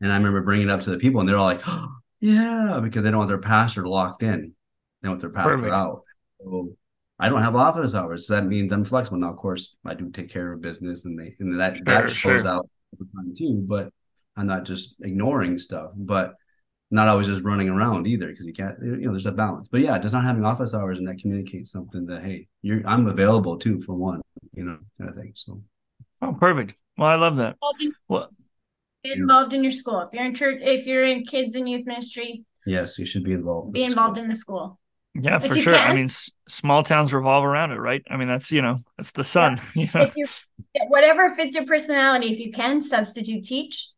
And 0.00 0.12
I 0.12 0.16
remember 0.16 0.42
bringing 0.42 0.68
it 0.68 0.70
up 0.70 0.82
to 0.82 0.90
the 0.90 0.98
people, 0.98 1.20
and 1.20 1.28
they're 1.28 1.38
all 1.38 1.44
like, 1.44 1.62
oh, 1.66 1.88
yeah, 2.20 2.80
because 2.82 3.02
they 3.02 3.10
don't 3.10 3.18
want 3.18 3.28
their 3.28 3.38
pastor 3.38 3.86
locked 3.86 4.22
in. 4.22 4.52
They 5.02 5.08
want 5.08 5.20
their 5.20 5.30
pastor 5.30 5.56
Perfect. 5.56 5.74
out. 5.74 6.02
So 6.40 6.76
I 7.18 7.28
don't 7.28 7.40
have 7.40 7.56
office 7.56 7.94
hours. 7.94 8.26
So 8.26 8.34
that 8.34 8.46
means 8.46 8.72
I'm 8.72 8.84
flexible. 8.84 9.18
Now, 9.18 9.30
of 9.30 9.36
course, 9.36 9.74
I 9.84 9.94
do 9.94 10.10
take 10.10 10.28
care 10.28 10.52
of 10.52 10.60
business 10.60 11.04
and 11.06 11.18
they 11.18 11.34
and 11.40 11.58
that, 11.58 11.76
sure, 11.76 11.84
that 11.86 12.10
shows 12.10 12.42
sure. 12.42 12.48
out 12.48 12.68
time 13.14 13.34
too, 13.36 13.64
but 13.66 13.90
I'm 14.36 14.46
not 14.46 14.64
just 14.64 14.96
ignoring 15.00 15.58
stuff. 15.58 15.90
But 15.94 16.34
not 16.90 17.08
always 17.08 17.26
just 17.26 17.44
running 17.44 17.68
around 17.68 18.06
either 18.06 18.28
because 18.28 18.46
you 18.46 18.52
can't 18.52 18.76
you 18.80 18.96
know 18.98 19.10
there's 19.10 19.26
a 19.26 19.32
balance. 19.32 19.68
But 19.68 19.80
yeah 19.80 19.98
just 19.98 20.14
not 20.14 20.24
having 20.24 20.44
office 20.44 20.74
hours 20.74 20.98
and 20.98 21.08
that 21.08 21.18
communicates 21.18 21.70
something 21.72 22.06
that 22.06 22.22
hey 22.22 22.48
you're 22.62 22.82
i'm 22.86 23.06
available 23.06 23.58
too 23.58 23.80
for 23.80 23.94
one 23.94 24.20
you 24.54 24.64
know 24.64 24.78
kind 24.98 25.10
of 25.10 25.16
thing 25.16 25.32
so. 25.34 25.60
Oh 26.22 26.32
perfect. 26.32 26.76
Well 26.96 27.10
i 27.10 27.16
love 27.16 27.36
that. 27.36 27.56
Well 28.08 28.30
get 29.04 29.16
involved 29.16 29.54
in 29.54 29.62
your 29.62 29.72
school. 29.72 30.00
If 30.00 30.12
you're 30.12 30.24
in 30.24 30.34
church 30.34 30.58
if 30.62 30.86
you're 30.86 31.04
in 31.04 31.24
kids 31.24 31.56
and 31.56 31.68
youth 31.68 31.86
ministry 31.86 32.44
yes 32.66 32.98
you 32.98 33.04
should 33.04 33.24
be 33.24 33.32
involved 33.32 33.72
be 33.72 33.84
involved 33.84 34.18
in 34.18 34.28
the 34.28 34.34
school. 34.34 34.78
Yeah 35.14 35.38
but 35.38 35.48
for 35.48 35.56
sure. 35.56 35.74
Can. 35.74 35.90
i 35.90 35.94
mean 35.94 36.04
s- 36.04 36.30
small 36.46 36.84
towns 36.84 37.12
revolve 37.12 37.44
around 37.44 37.72
it 37.72 37.78
right? 37.78 38.02
I 38.08 38.16
mean 38.16 38.28
that's 38.28 38.52
you 38.52 38.62
know 38.62 38.78
that's 38.96 39.12
the 39.12 39.24
sun 39.24 39.60
yeah. 39.74 39.82
you 39.82 39.88
know? 39.92 40.02
if 40.02 40.16
you 40.16 40.26
whatever 40.88 41.30
fits 41.30 41.56
your 41.56 41.66
personality 41.66 42.30
if 42.30 42.38
you 42.38 42.52
can 42.52 42.80
substitute 42.80 43.44
teach 43.44 43.88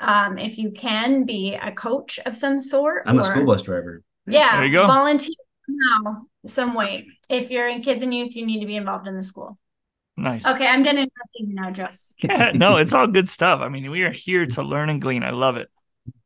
um, 0.00 0.38
if 0.38 0.58
you 0.58 0.70
can 0.70 1.24
be 1.24 1.54
a 1.54 1.72
coach 1.72 2.18
of 2.24 2.36
some 2.36 2.60
sort. 2.60 3.02
I'm 3.06 3.18
or, 3.18 3.20
a 3.20 3.24
school 3.24 3.44
bus 3.44 3.62
driver. 3.62 4.02
Yeah, 4.26 4.56
there 4.56 4.66
you 4.66 4.72
go. 4.72 4.86
Volunteer 4.86 5.34
now 5.68 6.26
some 6.46 6.74
way. 6.74 7.06
If 7.28 7.50
you're 7.50 7.68
in 7.68 7.82
kids 7.82 8.02
and 8.02 8.14
youth, 8.14 8.36
you 8.36 8.46
need 8.46 8.60
to 8.60 8.66
be 8.66 8.76
involved 8.76 9.06
in 9.06 9.16
the 9.16 9.22
school. 9.22 9.58
Nice. 10.16 10.46
Okay, 10.46 10.66
I'm 10.66 10.82
done 10.82 10.96
interrupting 10.96 11.48
you 11.48 11.54
now, 11.54 11.70
Jess. 11.70 12.12
yeah, 12.22 12.52
no, 12.52 12.76
it's 12.76 12.92
all 12.92 13.06
good 13.06 13.28
stuff. 13.28 13.60
I 13.60 13.68
mean, 13.68 13.90
we 13.90 14.02
are 14.02 14.10
here 14.10 14.46
to 14.46 14.62
learn 14.62 14.90
and 14.90 15.00
glean. 15.00 15.22
I 15.22 15.30
love 15.30 15.56
it. 15.56 15.68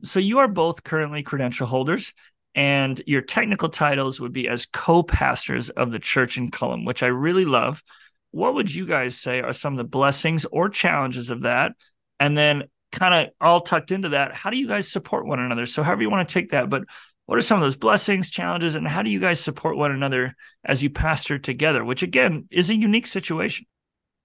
So 0.02 0.19
you 0.19 0.38
are 0.38 0.49
both 0.49 0.85
currently 0.85 1.23
credential 1.23 1.67
holders, 1.67 2.14
and 2.55 3.00
your 3.07 3.21
technical 3.21 3.69
titles 3.69 4.21
would 4.21 4.33
be 4.33 4.49
as 4.49 4.67
co-pastors 4.67 5.71
of 5.71 5.91
the 5.91 5.99
church 5.99 6.38
in 6.38 6.50
Kulm, 6.50 6.87
which 6.87 7.02
I 7.02 7.09
really 7.09 7.45
love. 7.45 7.83
What 8.31 8.55
would 8.55 8.75
you 8.75 8.87
guys 8.87 9.19
say 9.19 9.41
are 9.41 9.52
some 9.52 9.75
of 9.75 9.79
the 9.79 9.85
blessings 9.85 10.47
or 10.47 10.69
challenges 10.69 11.31
of 11.31 11.43
that? 11.43 11.73
And 12.19 12.37
then 12.37 12.64
kind 12.93 13.15
of 13.15 13.35
all 13.41 13.61
tucked 13.61 13.91
into 13.91 14.11
that, 14.11 14.35
how 14.35 14.51
do 14.51 14.57
you 14.57 14.69
guys 14.69 14.91
support 14.91 15.27
one 15.27 15.41
another? 15.41 15.67
So, 15.67 15.83
however 15.83 16.03
you 16.03 16.11
want 16.11 16.29
to 16.29 16.33
take 16.33 16.51
that, 16.51 16.71
but 16.71 16.85
what 17.27 17.39
are 17.39 17.43
some 17.43 17.59
of 17.59 17.65
those 17.65 17.77
blessings, 17.77 18.31
challenges, 18.31 18.75
and 18.75 18.87
how 18.87 19.03
do 19.03 19.11
you 19.11 19.21
guys 19.21 19.41
support 19.41 19.77
one 19.77 19.91
another 19.91 20.37
as 20.65 20.83
you 20.83 20.91
pastor 20.91 21.39
together, 21.39 21.85
which 21.85 22.03
again 22.03 22.47
is 22.51 22.71
a 22.71 22.75
unique 22.75 23.07
situation? 23.07 23.67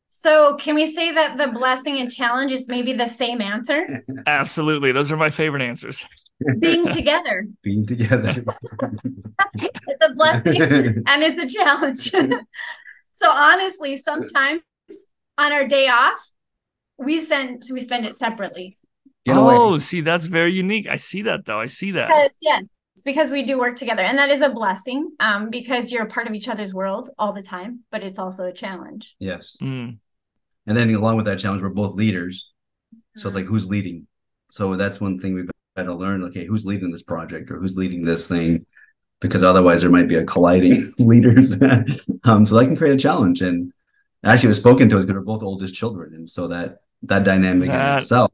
So, 0.10 0.56
can 0.56 0.76
we 0.76 0.86
say 0.86 1.12
that 1.14 1.38
the 1.38 1.48
blessing 1.48 2.00
and 2.00 2.12
challenge 2.12 2.52
is 2.52 2.68
maybe 2.68 2.94
the 2.94 3.08
same 3.08 3.42
answer? 3.42 4.04
Absolutely. 4.28 4.92
Those 4.92 5.12
are 5.12 5.18
my 5.18 5.30
favorite 5.30 5.62
answers. 5.62 6.06
Being 6.60 6.88
together. 6.90 7.48
Being 7.62 7.86
together. 7.86 8.44
it's 9.54 10.06
a 10.06 10.14
blessing 10.16 11.04
and 11.06 11.24
it's 11.24 11.56
a 11.56 11.58
challenge. 11.58 12.12
so, 13.12 13.32
honestly, 13.32 13.96
sometimes 13.96 14.62
on 15.38 15.52
our 15.52 15.68
day 15.68 15.88
off, 15.88 16.32
we 16.98 17.20
send 17.20 17.64
we 17.72 17.80
spend 17.80 18.06
it 18.06 18.16
separately. 18.16 18.78
oh, 19.28 19.78
see, 19.78 20.02
that's 20.02 20.26
very 20.26 20.54
unique. 20.54 20.88
I 20.88 20.96
see 20.96 21.24
that 21.24 21.46
though. 21.46 21.60
I 21.60 21.66
see 21.66 21.92
that. 21.92 22.08
Because, 22.08 22.38
yes, 22.42 22.70
it's 22.94 23.04
because 23.04 23.32
we 23.32 23.44
do 23.44 23.60
work 23.60 23.76
together, 23.76 24.02
and 24.02 24.18
that 24.18 24.30
is 24.30 24.42
a 24.42 24.50
blessing. 24.50 25.12
Um, 25.20 25.50
because 25.50 25.92
you're 25.92 26.04
a 26.04 26.10
part 26.10 26.28
of 26.28 26.34
each 26.34 26.48
other's 26.48 26.74
world 26.74 27.10
all 27.18 27.34
the 27.34 27.44
time, 27.44 27.84
but 27.92 28.04
it's 28.04 28.20
also 28.20 28.46
a 28.46 28.54
challenge. 28.54 29.16
Yes. 29.20 29.58
Mm. 29.62 29.98
And 30.66 30.78
then 30.78 30.94
along 30.94 31.18
with 31.18 31.26
that 31.26 31.40
challenge, 31.40 31.62
we're 31.62 31.70
both 31.70 31.96
leaders. 31.96 32.52
So 33.16 33.28
it's 33.28 33.36
like 33.36 33.46
who's 33.46 33.68
leading. 33.68 34.08
So 34.52 34.76
that's 34.76 35.02
one 35.02 35.20
thing 35.20 35.34
we've 35.34 35.50
got 35.76 35.84
to 35.84 35.94
learn. 35.94 36.24
Okay, 36.26 36.46
who's 36.46 36.66
leading 36.66 36.92
this 36.92 37.04
project 37.04 37.52
or 37.52 37.58
who's 37.58 37.78
leading 37.78 38.04
this 38.04 38.28
thing? 38.28 38.66
because 39.20 39.44
otherwise 39.44 39.82
there 39.82 39.90
might 39.90 40.08
be 40.08 40.16
a 40.16 40.24
colliding 40.24 40.86
leaders. 41.00 41.62
um, 42.24 42.46
so 42.46 42.56
that 42.56 42.66
can 42.66 42.76
create 42.76 42.94
a 42.94 42.98
challenge. 42.98 43.42
And 43.42 43.74
actually, 44.24 44.50
was 44.50 44.58
spoken 44.58 44.90
to 44.90 44.98
us 44.98 45.06
because 45.06 45.20
we're 45.20 45.26
both 45.26 45.44
oldest 45.44 45.76
children, 45.76 46.14
and 46.14 46.30
so 46.30 46.48
that 46.48 46.80
that 47.04 47.24
dynamic 47.24 47.70
that... 47.70 47.92
in 47.92 47.98
itself 47.98 48.32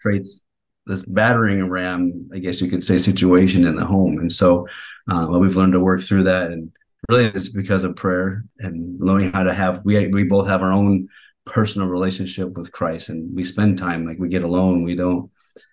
creates 0.00 0.42
this 0.86 1.04
battering 1.04 1.68
ram, 1.68 2.28
I 2.32 2.38
guess 2.38 2.60
you 2.60 2.68
could 2.68 2.84
say, 2.84 2.98
situation 2.98 3.66
in 3.66 3.76
the 3.76 3.86
home. 3.86 4.18
And 4.18 4.30
so, 4.30 4.66
uh, 5.10 5.26
well, 5.28 5.40
we've 5.40 5.56
learned 5.56 5.72
to 5.72 5.80
work 5.80 6.02
through 6.02 6.24
that, 6.24 6.50
and 6.50 6.72
really, 7.08 7.26
it's 7.26 7.48
because 7.48 7.84
of 7.84 7.96
prayer 7.96 8.44
and 8.58 9.00
learning 9.00 9.32
how 9.32 9.44
to 9.44 9.54
have. 9.54 9.84
We 9.84 10.08
we 10.08 10.24
both 10.24 10.48
have 10.48 10.62
our 10.62 10.72
own 10.72 11.08
personal 11.46 11.88
relationship 11.88 12.56
with 12.56 12.72
Christ, 12.72 13.08
and 13.08 13.34
we 13.34 13.44
spend 13.44 13.78
time 13.78 14.06
like 14.06 14.18
we 14.18 14.28
get 14.28 14.44
alone. 14.44 14.84
We 14.84 14.94
don't 14.94 15.30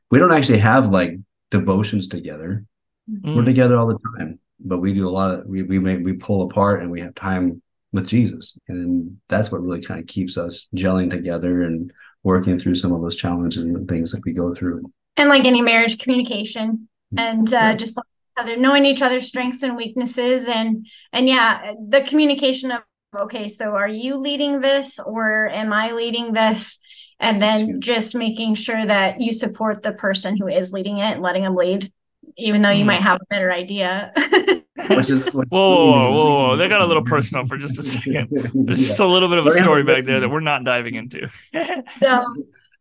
we 0.10 0.20
don't 0.20 0.34
actually 0.34 0.60
have 0.60 0.88
like 0.88 1.18
devotions 1.50 2.08
together. 2.08 2.66
Mm. 3.10 3.36
We're 3.36 3.46
together 3.46 3.78
all 3.78 3.88
the 3.88 4.00
time, 4.18 4.40
but 4.60 4.80
we 4.80 4.94
do 4.94 5.08
a 5.08 5.12
lot 5.12 5.32
of 5.32 5.46
we 5.46 5.64
we 5.64 5.80
make 5.80 6.04
we 6.04 6.14
pull 6.14 6.44
apart 6.44 6.82
and 6.82 6.92
we 6.92 7.02
have 7.02 7.16
time 7.16 7.62
with 7.92 8.08
Jesus, 8.08 8.58
and 8.70 9.18
that's 9.28 9.52
what 9.52 9.62
really 9.62 9.82
kind 9.82 10.00
of 10.00 10.08
keeps 10.08 10.38
us 10.38 10.68
gelling 10.76 11.10
together 11.10 11.64
and 11.64 11.92
working 12.24 12.60
through 12.60 12.76
some 12.76 12.92
of 12.92 13.02
those 13.02 13.16
challenges 13.16 13.64
and 13.64 13.88
things 13.88 14.12
that 14.12 14.22
we 14.26 14.34
go 14.34 14.54
through. 14.54 14.84
And 15.18 15.30
like 15.30 15.46
any 15.46 15.62
marriage, 15.62 16.00
communication 16.00 16.88
and 17.18 17.54
uh, 17.54 17.76
just 17.76 17.98
like 17.98 18.06
other 18.38 18.56
knowing 18.56 18.86
each 18.86 19.02
other's 19.02 19.28
strengths 19.28 19.64
and 19.64 19.76
weaknesses, 19.76 20.48
and 20.48 20.88
and 21.12 21.28
yeah, 21.28 21.74
the 21.90 22.02
communication 22.02 22.72
of 22.72 22.82
okay, 23.20 23.48
so 23.48 23.76
are 23.76 23.90
you 23.90 24.16
leading 24.16 24.62
this 24.62 25.00
or 25.00 25.50
am 25.50 25.74
I 25.74 25.92
leading 25.92 26.34
this? 26.34 26.80
and 27.22 27.40
then 27.40 27.80
just 27.80 28.16
making 28.16 28.56
sure 28.56 28.84
that 28.84 29.22
you 29.22 29.32
support 29.32 29.84
the 29.84 29.94
person 29.94 30.36
who 30.36 30.48
is 30.48 30.74
leading 30.74 30.98
it 30.98 31.14
and 31.14 31.22
letting 31.22 31.44
them 31.44 31.56
lead 31.56 31.92
even 32.38 32.62
though 32.62 32.70
you 32.70 32.84
mm. 32.84 32.88
might 32.88 33.02
have 33.02 33.22
a 33.22 33.26
better 33.30 33.52
idea 33.52 34.12
which 34.90 35.10
is, 35.10 35.26
which 35.34 35.50
whoa, 35.50 35.86
whoa, 35.86 35.92
whoa, 35.92 36.12
whoa! 36.12 36.56
They 36.58 36.68
got 36.68 36.82
a 36.82 36.86
little 36.86 37.04
personal 37.04 37.46
for 37.46 37.58
just 37.58 37.80
a 37.80 37.84
second. 37.84 38.30
There's 38.66 38.80
just 38.80 39.00
a 39.00 39.06
little 39.06 39.30
bit 39.30 39.38
of 39.38 39.46
a 39.46 39.52
story 39.52 39.84
back 39.84 40.04
there 40.04 40.20
that 40.20 40.30
we're 40.30 40.40
not 40.40 40.64
diving 40.64 40.96
into. 40.96 41.30
no, 42.02 42.26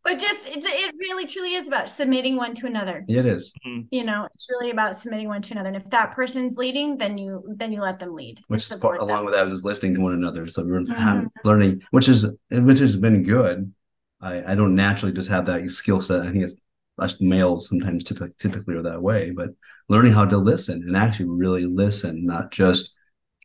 but 0.04 0.19
just 0.19 0.49
it, 0.49 0.64
it 0.64 0.95
really 0.99 1.26
truly 1.26 1.54
is 1.54 1.69
about 1.69 1.88
submitting 1.88 2.37
one 2.37 2.54
to 2.54 2.66
another. 2.66 3.04
It 3.09 3.26
is. 3.26 3.52
Mm-hmm. 3.66 3.87
You 3.90 4.04
know, 4.04 4.28
it's 4.33 4.49
really 4.50 4.71
about 4.71 4.97
submitting 4.97 5.28
one 5.28 5.42
to 5.42 5.54
another. 5.54 5.69
And 5.69 5.76
if 5.76 5.88
that 5.90 6.12
person's 6.12 6.57
leading, 6.57 6.99
then 6.99 7.19
you 7.19 7.45
then 7.57 7.73
you 7.73 7.80
let 7.80 7.99
them 7.99 8.14
lead. 8.14 8.42
Which 8.49 8.71
is 8.71 8.76
part, 8.76 9.00
along 9.00 9.25
with 9.25 9.35
that 9.35 9.47
is 9.47 9.64
listening 9.64 9.95
to 9.95 10.00
one 10.00 10.12
another. 10.12 10.47
So 10.47 10.64
we're 10.64 10.80
mm-hmm. 10.80 11.26
learning, 11.45 11.83
which 11.90 12.09
is 12.09 12.26
which 12.50 12.78
has 12.78 12.97
been 12.97 13.23
good 13.23 13.73
I, 14.21 14.52
I 14.52 14.54
don't 14.54 14.75
naturally 14.75 15.12
just 15.12 15.30
have 15.30 15.47
that 15.47 15.69
skill 15.71 16.00
set. 16.00 16.23
I 16.23 16.30
think 16.30 16.45
it's 16.45 16.54
us 16.99 17.21
males 17.21 17.69
sometimes 17.69 18.04
typically, 18.04 18.35
typically 18.38 18.75
are 18.75 18.83
that 18.83 19.02
way, 19.02 19.30
but 19.30 19.50
learning 19.90 20.12
how 20.12 20.25
to 20.25 20.38
listen 20.38 20.85
and 20.87 20.97
actually 20.97 21.28
really 21.28 21.66
listen, 21.66 22.25
not 22.25 22.52
just 22.52 22.97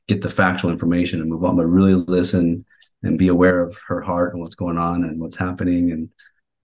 get 0.08 0.22
the 0.22 0.30
factual 0.30 0.70
information 0.70 1.20
and 1.20 1.30
move 1.30 1.44
on, 1.44 1.58
but 1.58 1.66
really 1.66 1.96
listen 1.96 2.64
and 3.02 3.18
be 3.18 3.28
aware 3.28 3.62
of 3.62 3.76
her 3.88 4.00
heart 4.00 4.32
and 4.32 4.42
what's 4.42 4.54
going 4.54 4.78
on 4.78 5.04
and 5.04 5.20
what's 5.20 5.36
happening 5.36 5.92
and 5.92 6.08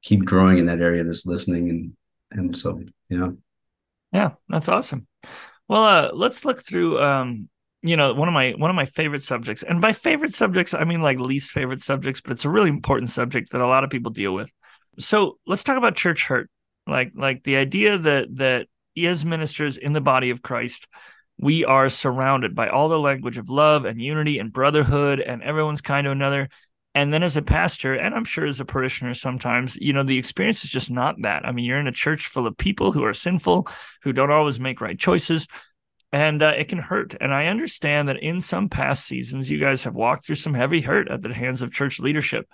keep 0.04 0.24
growing 0.24 0.60
in 0.60 0.68
that 0.68 0.82
area, 0.82 1.04
just 1.04 1.26
listening. 1.26 1.70
And, 1.70 1.94
and 2.32 2.56
so, 2.56 2.80
yeah. 3.10 3.30
Yeah, 4.14 4.32
that's 4.48 4.70
awesome. 4.70 5.08
Well, 5.68 5.84
uh, 5.84 6.12
let's 6.14 6.46
look 6.46 6.62
through 6.62 7.02
um, 7.02 7.50
you 7.82 7.98
know 7.98 8.14
one 8.14 8.28
of 8.28 8.36
my 8.36 8.52
one 8.52 8.70
of 8.70 8.76
my 8.76 8.86
favorite 8.86 9.24
subjects 9.24 9.64
and 9.64 9.82
by 9.82 9.92
favorite 9.92 10.32
subjects 10.32 10.76
i 10.76 10.84
mean 10.84 11.02
like 11.02 11.18
least 11.18 11.50
favorite 11.50 11.82
subjects 11.82 12.22
but 12.22 12.32
it's 12.32 12.46
a 12.46 12.50
really 12.50 12.70
important 12.70 13.10
subject 13.10 13.52
that 13.52 13.60
a 13.60 13.66
lot 13.66 13.84
of 13.84 13.90
people 13.90 14.12
deal 14.12 14.36
with 14.36 14.52
so 15.00 15.40
let's 15.48 15.64
talk 15.64 15.78
about 15.78 15.96
church 15.96 16.28
hurt 16.28 16.48
like 16.86 17.12
like 17.16 17.42
the 17.42 17.56
idea 17.56 17.98
that 17.98 18.28
that 18.36 18.68
as 18.96 19.26
ministers 19.26 19.78
in 19.78 19.94
the 19.94 20.02
body 20.02 20.30
of 20.30 20.42
christ 20.42 20.88
we 21.42 21.66
are 21.66 21.90
surrounded 21.90 22.56
by 22.56 22.70
all 22.70 22.88
the 22.88 23.00
language 23.00 23.38
of 23.38 23.50
love 23.50 23.84
and 23.84 24.00
unity 24.00 24.38
and 24.38 24.54
brotherhood 24.54 25.20
and 25.20 25.42
everyone's 25.42 25.82
kind 25.82 26.06
to 26.06 26.12
another. 26.12 26.48
And 26.94 27.12
then 27.12 27.24
as 27.24 27.36
a 27.36 27.42
pastor 27.42 27.96
and 27.96 28.14
i'm 28.14 28.26
sure 28.26 28.46
as 28.46 28.60
a 28.60 28.66
parishioner 28.66 29.14
sometimes 29.14 29.78
you 29.78 29.94
know 29.94 30.04
the 30.04 30.18
experience 30.18 30.64
is 30.64 30.70
just 30.70 30.92
not 30.92 31.16
that. 31.24 31.46
I 31.46 31.52
mean 31.52 31.66
you're 31.66 31.80
in 31.80 31.88
a 31.88 31.92
church 31.92 32.28
full 32.28 32.48
of 32.48 32.58
people 32.58 32.92
who 32.92 33.04
are 33.04 33.14
sinful 33.14 33.68
who 34.04 34.14
don't 34.14 34.32
always 34.32 34.60
make 34.60 34.82
right 34.82 34.98
choices 34.98 35.48
and 36.14 36.44
uh, 36.44 36.54
it 36.58 36.68
can 36.68 36.80
hurt. 36.80 37.16
And 37.22 37.34
I 37.34 37.48
understand 37.48 38.10
that 38.10 38.22
in 38.22 38.42
some 38.42 38.68
past 38.68 39.06
seasons, 39.06 39.50
you 39.50 39.60
guys 39.60 39.86
have 39.86 39.96
walked 39.96 40.26
through 40.26 40.36
some 40.36 40.54
heavy 40.54 40.82
hurt 40.82 41.10
at 41.10 41.22
the 41.22 41.34
hands 41.34 41.62
of 41.62 41.72
church 41.72 42.02
leadership, 42.02 42.48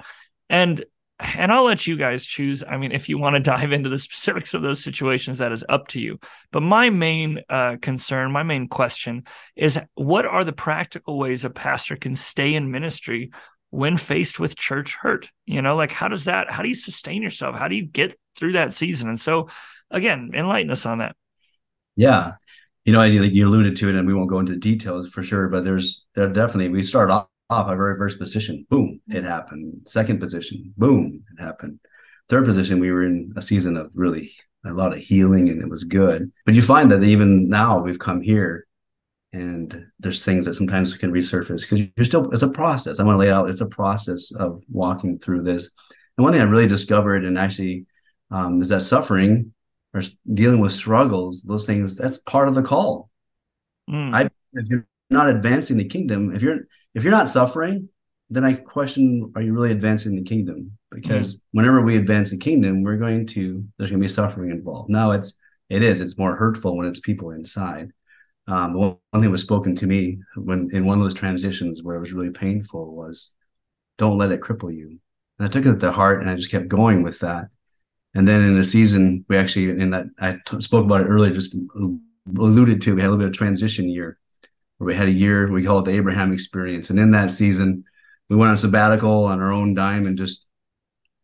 and 0.47 0.85
and 1.19 1.51
I'll 1.51 1.63
let 1.63 1.87
you 1.87 1.97
guys 1.97 2.25
choose. 2.25 2.63
I 2.67 2.77
mean, 2.77 2.91
if 2.91 3.09
you 3.09 3.17
want 3.17 3.35
to 3.35 3.41
dive 3.41 3.71
into 3.71 3.89
the 3.89 3.97
specifics 3.97 4.53
of 4.53 4.61
those 4.61 4.83
situations, 4.83 5.39
that 5.39 5.51
is 5.51 5.65
up 5.67 5.87
to 5.89 5.99
you. 5.99 6.19
But 6.51 6.61
my 6.61 6.89
main 6.89 7.41
uh, 7.49 7.77
concern, 7.81 8.31
my 8.31 8.43
main 8.43 8.67
question 8.67 9.23
is 9.55 9.79
what 9.95 10.25
are 10.25 10.43
the 10.43 10.53
practical 10.53 11.17
ways 11.17 11.45
a 11.45 11.49
pastor 11.49 11.95
can 11.95 12.15
stay 12.15 12.53
in 12.53 12.71
ministry 12.71 13.31
when 13.69 13.97
faced 13.97 14.39
with 14.39 14.55
church 14.55 14.95
hurt? 14.95 15.29
You 15.45 15.61
know, 15.61 15.75
like 15.75 15.91
how 15.91 16.07
does 16.07 16.25
that, 16.25 16.51
how 16.51 16.61
do 16.61 16.69
you 16.69 16.75
sustain 16.75 17.21
yourself? 17.21 17.55
How 17.55 17.67
do 17.67 17.75
you 17.75 17.85
get 17.85 18.17
through 18.35 18.53
that 18.53 18.73
season? 18.73 19.09
And 19.09 19.19
so, 19.19 19.49
again, 19.89 20.31
enlighten 20.33 20.71
us 20.71 20.85
on 20.85 20.99
that. 20.99 21.15
Yeah 21.95 22.33
you 22.87 22.93
know, 22.93 23.03
you 23.03 23.45
alluded 23.45 23.75
to 23.75 23.89
it, 23.89 23.95
and 23.95 24.07
we 24.07 24.13
won't 24.13 24.29
go 24.29 24.39
into 24.39 24.55
details 24.55 25.09
for 25.09 25.21
sure, 25.21 25.49
but 25.49 25.65
there's 25.65 26.05
there 26.15 26.29
definitely 26.29 26.69
we 26.69 26.81
start 26.81 27.11
off, 27.11 27.27
off 27.49 27.67
our 27.67 27.77
very 27.77 27.97
first 27.97 28.19
position, 28.19 28.65
boom, 28.69 28.99
it 29.07 29.23
happened. 29.23 29.81
Second 29.85 30.19
position, 30.19 30.73
boom, 30.77 31.23
it 31.37 31.41
happened. 31.41 31.79
Third 32.29 32.45
position, 32.45 32.79
we 32.79 32.91
were 32.91 33.05
in 33.05 33.31
a 33.37 33.41
season 33.41 33.77
of 33.77 33.89
really 33.93 34.31
a 34.65 34.73
lot 34.73 34.91
of 34.91 34.99
healing, 34.99 35.49
and 35.49 35.61
it 35.61 35.69
was 35.69 35.85
good. 35.85 36.31
But 36.45 36.55
you 36.55 36.61
find 36.61 36.91
that 36.91 37.03
even 37.03 37.47
now 37.47 37.79
we've 37.79 37.99
come 37.99 38.21
here, 38.21 38.67
and 39.31 39.87
there's 39.99 40.23
things 40.23 40.45
that 40.45 40.55
sometimes 40.55 40.93
can 40.95 41.11
resurface 41.11 41.61
because 41.61 41.87
you're 41.95 42.05
still 42.05 42.29
it's 42.31 42.41
a 42.41 42.49
process. 42.49 42.99
I 42.99 43.03
want 43.03 43.15
to 43.15 43.19
lay 43.19 43.31
out 43.31 43.49
it's 43.49 43.61
a 43.61 43.65
process 43.65 44.31
of 44.31 44.61
walking 44.69 45.19
through 45.19 45.43
this. 45.43 45.69
And 46.17 46.23
one 46.23 46.33
thing 46.33 46.41
I 46.41 46.45
really 46.45 46.67
discovered, 46.67 47.23
and 47.23 47.37
actually, 47.37 47.85
um, 48.31 48.61
is 48.61 48.69
that 48.69 48.81
suffering 48.81 49.53
or 49.93 50.01
dealing 50.33 50.59
with 50.59 50.73
struggles, 50.73 51.43
those 51.43 51.65
things, 51.65 51.95
that's 51.95 52.19
part 52.19 52.47
of 52.47 52.55
the 52.55 52.61
call. 52.61 53.09
Mm. 53.89 54.13
I 54.13 54.29
if 54.53 54.67
you're 54.67 54.87
not 55.09 55.29
advancing 55.29 55.77
the 55.77 55.85
kingdom, 55.85 56.35
if 56.35 56.41
you're 56.41 56.67
if 56.97 57.03
you're 57.03 57.11
not 57.11 57.29
suffering, 57.29 57.89
then 58.31 58.43
I 58.43 58.53
question, 58.53 59.31
are 59.35 59.41
you 59.41 59.53
really 59.53 59.71
advancing 59.71 60.15
the 60.15 60.23
kingdom? 60.23 60.71
Because 60.89 61.35
mm. 61.35 61.41
whenever 61.51 61.81
we 61.81 61.95
advance 61.95 62.31
the 62.31 62.39
kingdom, 62.39 62.81
we're 62.81 62.97
going 62.97 63.27
to 63.27 63.63
there's 63.77 63.91
going 63.91 64.01
to 64.01 64.05
be 64.05 64.09
suffering 64.09 64.49
involved. 64.49 64.89
Now 64.89 65.11
it's 65.11 65.37
it 65.69 65.83
is 65.83 66.01
it's 66.01 66.17
more 66.17 66.35
hurtful 66.35 66.75
when 66.75 66.87
it's 66.87 66.99
people 66.99 67.29
inside. 67.29 67.91
Um, 68.47 68.73
one, 68.73 68.97
one 69.11 69.21
thing 69.21 69.29
was 69.29 69.41
spoken 69.41 69.75
to 69.75 69.85
me 69.85 70.19
when 70.37 70.69
in 70.73 70.85
one 70.85 70.97
of 70.97 71.03
those 71.03 71.13
transitions 71.13 71.83
where 71.83 71.95
it 71.95 71.99
was 71.99 72.13
really 72.13 72.31
painful 72.31 72.95
was, 72.95 73.31
don't 73.99 74.17
let 74.17 74.31
it 74.31 74.41
cripple 74.41 74.75
you. 74.75 74.99
And 75.37 75.47
I 75.47 75.49
took 75.49 75.65
it 75.65 75.79
to 75.79 75.91
heart 75.91 76.21
and 76.21 76.29
I 76.29 76.35
just 76.35 76.49
kept 76.49 76.67
going 76.67 77.03
with 77.03 77.19
that. 77.19 77.49
And 78.15 78.27
then 78.27 78.41
in 78.41 78.55
the 78.55 78.65
season, 78.65 79.23
we 79.29 79.37
actually, 79.37 79.69
in 79.69 79.91
that 79.91 80.05
I 80.19 80.37
t- 80.47 80.61
spoke 80.61 80.85
about 80.85 81.01
it 81.01 81.07
earlier, 81.07 81.31
just 81.31 81.55
alluded 82.35 82.81
to, 82.81 82.95
we 82.95 83.01
had 83.01 83.07
a 83.07 83.11
little 83.11 83.23
bit 83.23 83.27
of 83.27 83.37
transition 83.37 83.87
year 83.87 84.17
where 84.77 84.87
we 84.87 84.95
had 84.95 85.07
a 85.07 85.11
year, 85.11 85.51
we 85.51 85.63
call 85.63 85.79
it 85.79 85.85
the 85.85 85.91
Abraham 85.91 86.33
experience. 86.33 86.89
And 86.89 86.99
in 86.99 87.11
that 87.11 87.31
season, 87.31 87.83
we 88.29 88.35
went 88.35 88.51
on 88.51 88.57
sabbatical 88.57 89.25
on 89.25 89.39
our 89.39 89.51
own 89.51 89.73
dime 89.73 90.05
and 90.05 90.17
just 90.17 90.45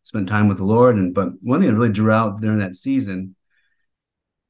spent 0.02 0.28
time 0.28 0.48
with 0.48 0.58
the 0.58 0.64
Lord. 0.64 0.96
And 0.96 1.14
but 1.14 1.30
one 1.42 1.60
thing 1.60 1.70
that 1.70 1.76
really 1.76 1.92
drew 1.92 2.10
out 2.10 2.40
during 2.40 2.58
that 2.58 2.76
season 2.76 3.36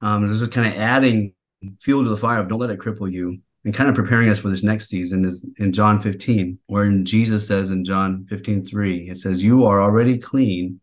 um, 0.00 0.24
is 0.24 0.40
just 0.40 0.52
kind 0.52 0.66
of 0.66 0.78
adding 0.80 1.34
fuel 1.80 2.04
to 2.04 2.10
the 2.10 2.16
fire 2.16 2.40
of 2.40 2.48
don't 2.48 2.58
let 2.58 2.70
it 2.70 2.78
cripple 2.78 3.10
you 3.10 3.40
and 3.64 3.72
kind 3.72 3.88
of 3.88 3.96
preparing 3.96 4.28
us 4.28 4.38
for 4.38 4.50
this 4.50 4.62
next 4.62 4.88
season 4.88 5.24
is 5.24 5.44
in 5.58 5.72
John 5.72 5.98
15, 5.98 6.58
where 6.66 6.90
Jesus 6.98 7.46
says 7.46 7.70
in 7.70 7.84
John 7.84 8.26
15, 8.26 8.66
3, 8.66 9.08
it 9.08 9.18
says, 9.18 9.42
You 9.42 9.64
are 9.64 9.80
already 9.80 10.18
clean 10.18 10.80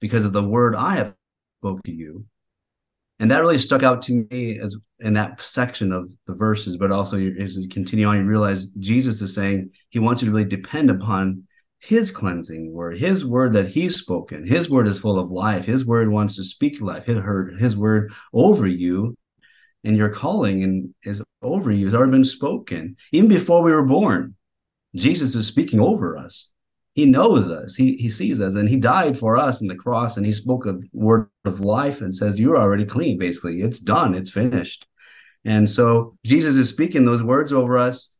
because 0.00 0.24
of 0.24 0.32
the 0.32 0.42
word 0.42 0.74
I 0.74 0.94
have 0.94 1.14
spoke 1.60 1.82
to 1.82 1.92
you. 1.92 2.24
And 3.22 3.30
that 3.30 3.38
really 3.38 3.56
stuck 3.56 3.84
out 3.84 4.02
to 4.02 4.26
me 4.32 4.58
as 4.58 4.76
in 4.98 5.14
that 5.14 5.40
section 5.40 5.92
of 5.92 6.10
the 6.26 6.34
verses, 6.34 6.76
but 6.76 6.90
also 6.90 7.18
as 7.18 7.56
you 7.56 7.68
continue 7.68 8.04
on, 8.04 8.16
you 8.16 8.24
realize 8.24 8.66
Jesus 8.80 9.22
is 9.22 9.32
saying 9.32 9.70
he 9.90 10.00
wants 10.00 10.22
you 10.22 10.26
to 10.26 10.32
really 10.32 10.44
depend 10.44 10.90
upon 10.90 11.44
his 11.78 12.10
cleansing 12.10 12.72
word, 12.72 12.98
his 12.98 13.24
word 13.24 13.52
that 13.52 13.68
he's 13.68 13.94
spoken. 13.94 14.44
His 14.44 14.68
word 14.68 14.88
is 14.88 14.98
full 14.98 15.20
of 15.20 15.30
life. 15.30 15.64
His 15.64 15.86
word 15.86 16.10
wants 16.10 16.34
to 16.34 16.44
speak 16.44 16.80
life. 16.80 17.04
His, 17.04 17.18
his 17.60 17.76
word 17.76 18.12
over 18.32 18.66
you 18.66 19.16
and 19.84 19.96
your 19.96 20.08
calling 20.08 20.64
and 20.64 20.92
is 21.04 21.22
over 21.42 21.70
you 21.70 21.86
has 21.86 21.94
already 21.94 22.10
been 22.10 22.24
spoken. 22.24 22.96
Even 23.12 23.28
before 23.28 23.62
we 23.62 23.70
were 23.70 23.86
born, 23.86 24.34
Jesus 24.96 25.36
is 25.36 25.46
speaking 25.46 25.78
over 25.78 26.16
us 26.16 26.50
he 26.94 27.06
knows 27.06 27.48
us 27.48 27.74
he, 27.74 27.96
he 27.96 28.08
sees 28.08 28.40
us 28.40 28.54
and 28.54 28.68
he 28.68 28.76
died 28.76 29.16
for 29.16 29.36
us 29.36 29.60
in 29.60 29.68
the 29.68 29.74
cross 29.74 30.16
and 30.16 30.26
he 30.26 30.32
spoke 30.32 30.66
a 30.66 30.78
word 30.92 31.28
of 31.44 31.60
life 31.60 32.00
and 32.00 32.14
says 32.14 32.38
you're 32.38 32.58
already 32.58 32.84
clean 32.84 33.18
basically 33.18 33.62
it's 33.62 33.80
done 33.80 34.14
it's 34.14 34.30
finished 34.30 34.86
and 35.44 35.68
so 35.68 36.16
jesus 36.24 36.56
is 36.56 36.68
speaking 36.68 37.04
those 37.04 37.22
words 37.22 37.52
over 37.52 37.78
us 37.78 38.10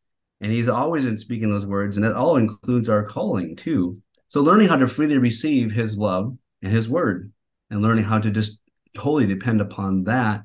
and 0.41 0.51
he's 0.51 0.69
always 0.69 1.05
in 1.05 1.17
speaking 1.19 1.51
those 1.51 1.67
words 1.67 1.97
and 1.97 2.07
it 2.07 2.13
all 2.13 2.37
includes 2.37 2.89
our 2.89 3.05
calling 3.05 3.55
too 3.57 3.95
so 4.29 4.41
learning 4.41 4.69
how 4.69 4.77
to 4.77 4.87
freely 4.87 5.19
receive 5.19 5.73
his 5.73 5.99
love 5.99 6.37
and 6.63 6.73
his 6.73 6.89
word 6.89 7.33
and 7.71 7.83
learning 7.83 8.05
how 8.05 8.19
to 8.19 8.31
just 8.31 8.61
totally 8.95 9.27
depend 9.27 9.61
upon 9.61 10.05
that 10.05 10.43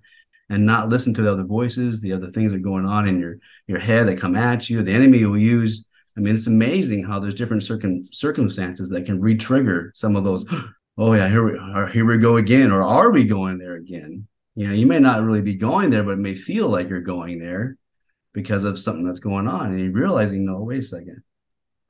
and 0.49 0.65
not 0.65 0.89
listen 0.89 1.13
to 1.13 1.21
the 1.21 1.31
other 1.31 1.43
voices, 1.43 2.01
the 2.01 2.13
other 2.13 2.27
things 2.27 2.51
that 2.51 2.57
are 2.57 2.61
going 2.61 2.85
on 2.85 3.07
in 3.07 3.19
your 3.19 3.37
your 3.67 3.79
head 3.79 4.07
that 4.07 4.17
come 4.17 4.35
at 4.35 4.69
you. 4.69 4.81
The 4.81 4.93
enemy 4.93 5.25
will 5.25 5.37
use. 5.37 5.85
I 6.17 6.19
mean, 6.19 6.35
it's 6.35 6.47
amazing 6.47 7.05
how 7.05 7.19
there's 7.19 7.35
different 7.35 7.63
circum, 7.63 8.01
circumstances 8.03 8.89
that 8.89 9.05
can 9.05 9.21
re-trigger 9.21 9.91
some 9.93 10.15
of 10.15 10.23
those. 10.23 10.45
Oh 10.99 11.13
yeah, 11.13 11.29
here 11.29 11.45
we 11.45 11.59
are. 11.59 11.85
Here 11.85 12.05
we 12.05 12.17
go 12.17 12.37
again, 12.37 12.71
or 12.71 12.81
are 12.81 13.11
we 13.11 13.25
going 13.25 13.59
there 13.59 13.75
again? 13.75 14.27
You 14.55 14.67
know, 14.67 14.73
you 14.73 14.87
may 14.87 14.97
not 14.97 15.21
really 15.21 15.43
be 15.43 15.53
going 15.53 15.91
there, 15.91 16.01
but 16.01 16.13
it 16.13 16.17
may 16.17 16.33
feel 16.33 16.69
like 16.69 16.89
you're 16.89 17.01
going 17.01 17.37
there 17.37 17.77
because 18.33 18.63
of 18.63 18.79
something 18.79 19.03
that's 19.05 19.19
going 19.19 19.47
on, 19.47 19.67
and 19.67 19.79
you're 19.79 19.91
realizing, 19.91 20.43
no, 20.43 20.59
wait 20.59 20.79
a 20.79 20.81
second. 20.81 21.21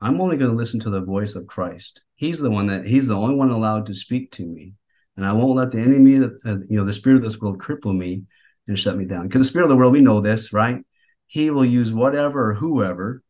I'm 0.02 0.20
only 0.20 0.36
going 0.36 0.50
to 0.50 0.56
listen 0.58 0.78
to 0.80 0.90
the 0.90 1.00
voice 1.00 1.36
of 1.36 1.46
Christ. 1.46 2.02
He's 2.16 2.38
the 2.38 2.50
one 2.50 2.66
that 2.66 2.84
He's 2.84 3.08
the 3.08 3.16
only 3.16 3.34
one 3.34 3.48
allowed 3.48 3.86
to 3.86 3.94
speak 3.94 4.30
to 4.32 4.44
me, 4.44 4.74
and 5.16 5.24
I 5.24 5.32
won't 5.32 5.56
let 5.56 5.72
the 5.72 5.80
enemy, 5.80 6.18
that 6.18 6.44
uh, 6.44 6.58
you 6.68 6.76
know, 6.76 6.84
the 6.84 6.92
spirit 6.92 7.16
of 7.16 7.22
this 7.22 7.40
world 7.40 7.62
cripple 7.62 7.96
me 7.96 8.24
and 8.66 8.78
shut 8.78 8.98
me 8.98 9.06
down. 9.06 9.26
Because 9.26 9.40
the 9.40 9.48
spirit 9.48 9.64
of 9.64 9.70
the 9.70 9.76
world, 9.76 9.94
we 9.94 10.02
know 10.02 10.20
this, 10.20 10.52
right? 10.52 10.84
He 11.28 11.48
will 11.48 11.64
use 11.64 11.94
whatever 11.94 12.50
or 12.50 12.54
whoever, 12.54 13.22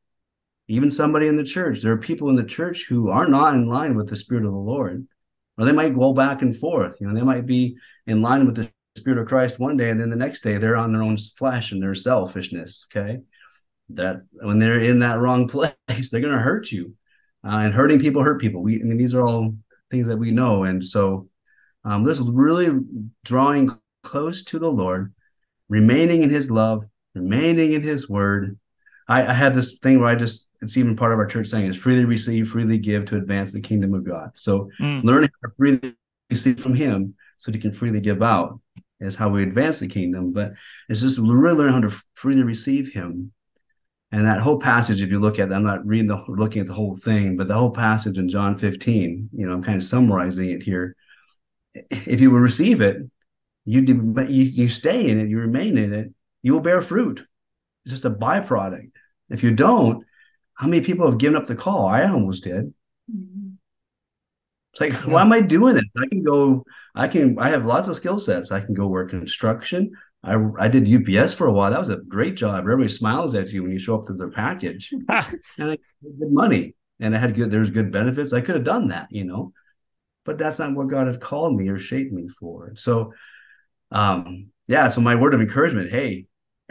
even 0.69 0.91
somebody 0.91 1.27
in 1.27 1.37
the 1.37 1.45
church. 1.45 1.81
There 1.81 1.93
are 1.93 1.99
people 1.99 2.29
in 2.29 2.37
the 2.37 2.45
church 2.45 2.87
who 2.89 3.09
are 3.09 3.27
not 3.27 3.55
in 3.55 3.69
line 3.69 3.95
with 3.95 4.09
the 4.09 4.17
spirit 4.17 4.45
of 4.45 4.53
the 4.53 4.59
Lord, 4.59 5.07
or 5.57 5.65
they 5.65 5.73
might 5.73 5.95
go 5.95 6.13
back 6.13 6.43
and 6.43 6.55
forth. 6.55 6.97
You 7.01 7.09
know, 7.09 7.15
they 7.15 7.23
might 7.23 7.47
be 7.47 7.77
in 8.07 8.23
line 8.23 8.47
with 8.47 8.57
the 8.57 8.71
spirit 8.97 9.19
of 9.19 9.27
Christ 9.27 9.59
one 9.59 9.77
day, 9.77 9.91
and 9.91 9.99
then 9.99 10.11
the 10.11 10.17
next 10.17 10.43
day 10.43 10.59
they're 10.59 10.77
on 10.77 10.93
their 10.93 11.03
own 11.03 11.17
flesh 11.17 11.73
and 11.73 11.83
their 11.83 11.95
selfishness. 11.95 12.87
Okay, 12.93 13.21
that 13.91 14.19
when 14.33 14.59
they're 14.59 14.81
in 14.81 15.01
that 15.01 15.19
wrong 15.19 15.49
place, 15.49 15.75
they're 15.89 16.21
going 16.21 16.33
to 16.33 16.39
hurt 16.39 16.71
you, 16.71 16.95
uh, 17.45 17.61
and 17.63 17.75
hurting 17.75 17.99
people 17.99 18.23
hurt 18.23 18.41
people. 18.41 18.63
We, 18.63 18.81
I 18.81 18.85
mean, 18.85 18.99
these 18.99 19.15
are 19.15 19.27
all 19.27 19.55
things 19.91 20.07
that 20.07 20.19
we 20.19 20.31
know, 20.31 20.65
and 20.65 20.85
so 20.85 21.29
um, 21.85 22.05
this 22.05 22.19
is 22.19 22.27
really 22.27 22.69
drawing 23.25 23.71
close 24.03 24.45
to 24.45 24.59
the 24.59 24.71
Lord 24.71 25.13
remaining 25.69 26.23
in 26.23 26.31
his 26.31 26.51
love, 26.51 26.85
remaining 27.15 27.73
in 27.73 27.83
his 27.83 28.09
word. 28.09 28.59
I, 29.09 29.27
I 29.27 29.33
had 29.33 29.55
this 29.55 29.79
thing 29.79 29.99
where 29.99 30.09
I 30.09 30.15
just, 30.15 30.49
it's 30.61 30.77
even 30.77 30.97
part 30.97 31.13
of 31.13 31.19
our 31.19 31.27
church 31.27 31.49
saying 31.49 31.67
is 31.67 31.77
freely 31.77 32.05
receive, 32.05 32.49
freely 32.49 32.79
give 32.79 33.07
to 33.07 33.17
advance 33.17 33.53
the 33.53 33.61
kingdom 33.61 33.95
of 33.95 34.05
God. 34.05 34.31
So 34.35 34.71
mm. 34.81 35.03
learning 35.03 35.31
how 35.41 35.49
to 35.49 35.55
freely 35.57 35.97
receive 36.31 36.61
from 36.61 36.75
him 36.75 37.15
so 37.37 37.51
that 37.51 37.57
you 37.57 37.63
can 37.63 37.73
freely 37.73 38.01
give 38.01 38.23
out 38.23 38.61
is 39.01 39.17
how 39.17 39.29
we 39.29 39.43
advance 39.43 39.81
the 39.81 39.89
kingdom. 39.89 40.33
But 40.33 40.53
it's 40.89 41.01
just 41.01 41.19
really 41.19 41.57
learn 41.57 41.73
how 41.73 41.81
to 41.81 42.03
freely 42.15 42.43
receive 42.43 42.93
him. 42.93 43.33
And 44.11 44.25
that 44.25 44.41
whole 44.41 44.59
passage, 44.59 45.03
if 45.03 45.11
you 45.11 45.19
look 45.19 45.39
at 45.39 45.51
it, 45.51 45.55
I'm 45.55 45.65
not 45.65 45.87
reading 45.87 46.07
the 46.07 46.25
looking 46.29 46.61
at 46.61 46.67
the 46.67 46.75
whole 46.75 46.97
thing, 46.97 47.37
but 47.37 47.47
the 47.47 47.55
whole 47.55 47.71
passage 47.71 48.19
in 48.19 48.29
John 48.29 48.57
15, 48.57 49.31
you 49.35 49.47
know, 49.47 49.53
I'm 49.53 49.63
kind 49.63 49.77
of 49.77 49.85
summarizing 49.85 50.51
it 50.51 50.63
here. 50.63 50.97
If 51.75 52.21
you 52.21 52.31
will 52.31 52.41
receive 52.41 52.81
it, 52.81 53.03
you, 53.67 53.83
you 53.83 54.25
you 54.25 54.69
stay 54.69 55.09
in 55.09 55.21
it, 55.21 55.29
you 55.29 55.39
remain 55.39 55.77
in 55.77 55.93
it, 55.93 56.15
you 56.43 56.55
will 56.55 56.61
bear 56.61 56.81
fruit. 56.81 57.27
It's 57.85 57.93
just 57.93 58.05
a 58.05 58.11
byproduct. 58.11 58.91
If 59.31 59.43
you 59.43 59.53
don't, 59.53 60.05
how 60.55 60.67
many 60.67 60.85
people 60.85 61.09
have 61.09 61.19
given 61.19 61.37
up 61.37 61.47
the 61.47 61.55
call? 61.55 61.87
I 61.87 62.09
almost 62.09 62.45
did. 62.45 62.75
Mm-hmm. 63.11 63.51
It's 64.73 64.81
like, 64.81 64.93
yeah. 64.93 65.13
why 65.13 65.23
am 65.23 65.33
I 65.33 65.41
doing 65.41 65.75
this? 65.75 65.85
I 65.97 66.07
can 66.09 66.23
go, 66.23 66.65
I 66.95 67.09
can, 67.09 67.39
I 67.39 67.51
have 67.51 67.65
lots 67.65 67.89
of 67.89 67.97
skill 67.97 68.19
sets. 68.19 68.53
I 68.53 68.61
can 68.61 68.75
go 68.75 68.87
work 68.87 69.11
construction. 69.11 69.93
I, 70.23 70.37
I 70.59 70.69
did 70.69 70.89
UPS 70.89 71.35
for 71.35 71.47
a 71.47 71.53
while. 71.53 71.71
That 71.71 71.79
was 71.79 71.91
a 71.91 71.99
great 71.99 72.35
job. 72.35 72.61
Everybody 72.61 72.89
smiles 72.89 73.35
at 73.35 73.51
you 73.51 73.63
when 73.63 73.73
you 73.73 73.79
show 73.79 73.95
up 73.95 74.09
with 74.09 74.19
their 74.19 74.31
package. 74.31 74.93
and 75.09 75.09
I 75.09 75.71
had 75.71 75.79
good 76.19 76.33
money 76.33 76.75
and 77.01 77.15
I 77.15 77.19
had 77.19 77.35
good, 77.35 77.51
there's 77.51 77.71
good 77.71 77.93
benefits. 77.93 78.33
I 78.33 78.41
could 78.41 78.57
have 78.57 78.65
done 78.65 78.89
that, 78.89 79.09
you 79.11 79.25
know, 79.25 79.53
but 80.25 80.39
that's 80.39 80.59
not 80.59 80.75
what 80.75 80.89
God 80.89 81.07
has 81.07 81.19
called 81.19 81.57
me 81.57 81.69
or 81.69 81.79
shaped 81.79 82.13
me 82.13 82.29
for. 82.29 82.73
So 82.75 83.13
um, 83.91 84.51
yeah, 84.67 84.89
so 84.89 85.01
my 85.01 85.15
word 85.15 85.35
of 85.35 85.41
encouragement, 85.41 85.91
hey, 85.91 86.27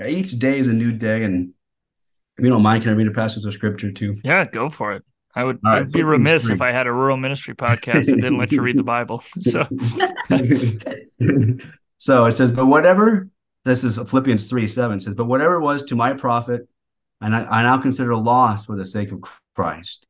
each 0.06 0.38
day 0.40 0.60
is 0.60 0.68
a 0.68 0.74
new 0.74 0.92
day. 0.92 1.24
And 1.24 1.54
if 2.38 2.44
you 2.44 2.50
don't 2.50 2.64
mind, 2.64 2.84
can 2.84 2.92
I 2.92 2.96
read 2.96 3.08
a 3.08 3.12
passage 3.12 3.46
of 3.46 3.54
scripture 3.54 3.92
too? 3.92 4.16
Yeah, 4.24 4.46
go 4.46 4.70
for 4.70 4.94
it. 4.94 5.04
I 5.36 5.44
would 5.44 5.60
right, 5.64 5.86
be 5.92 6.04
remiss 6.04 6.50
if 6.50 6.62
I 6.62 6.72
had 6.72 6.88
a 6.88 6.92
rural 6.92 7.16
ministry 7.16 7.54
podcast 7.54 8.08
and 8.08 8.20
didn't 8.20 8.40
let 8.40 8.52
you 8.52 8.62
read 8.62 8.78
the 8.78 8.84
Bible. 8.84 9.24
So, 9.40 9.68
so 11.98 12.26
it 12.26 12.32
says, 12.32 12.52
but 12.52 12.66
whatever 12.66 13.30
this 13.64 13.84
is 13.84 13.98
Philippians 13.98 14.50
3 14.50 14.68
7 14.68 15.00
says, 15.00 15.14
but 15.14 15.26
whatever 15.26 15.56
it 15.56 15.62
was 15.62 15.84
to 15.84 15.96
my 15.96 16.14
profit, 16.14 16.68
and 17.22 17.36
I, 17.36 17.44
I 17.44 17.62
now 17.62 17.78
consider 17.78 18.12
a 18.12 18.18
loss 18.18 18.66
for 18.66 18.76
the 18.76 18.86
sake 18.86 19.12
of 19.12 19.24
Christ. 19.56 20.08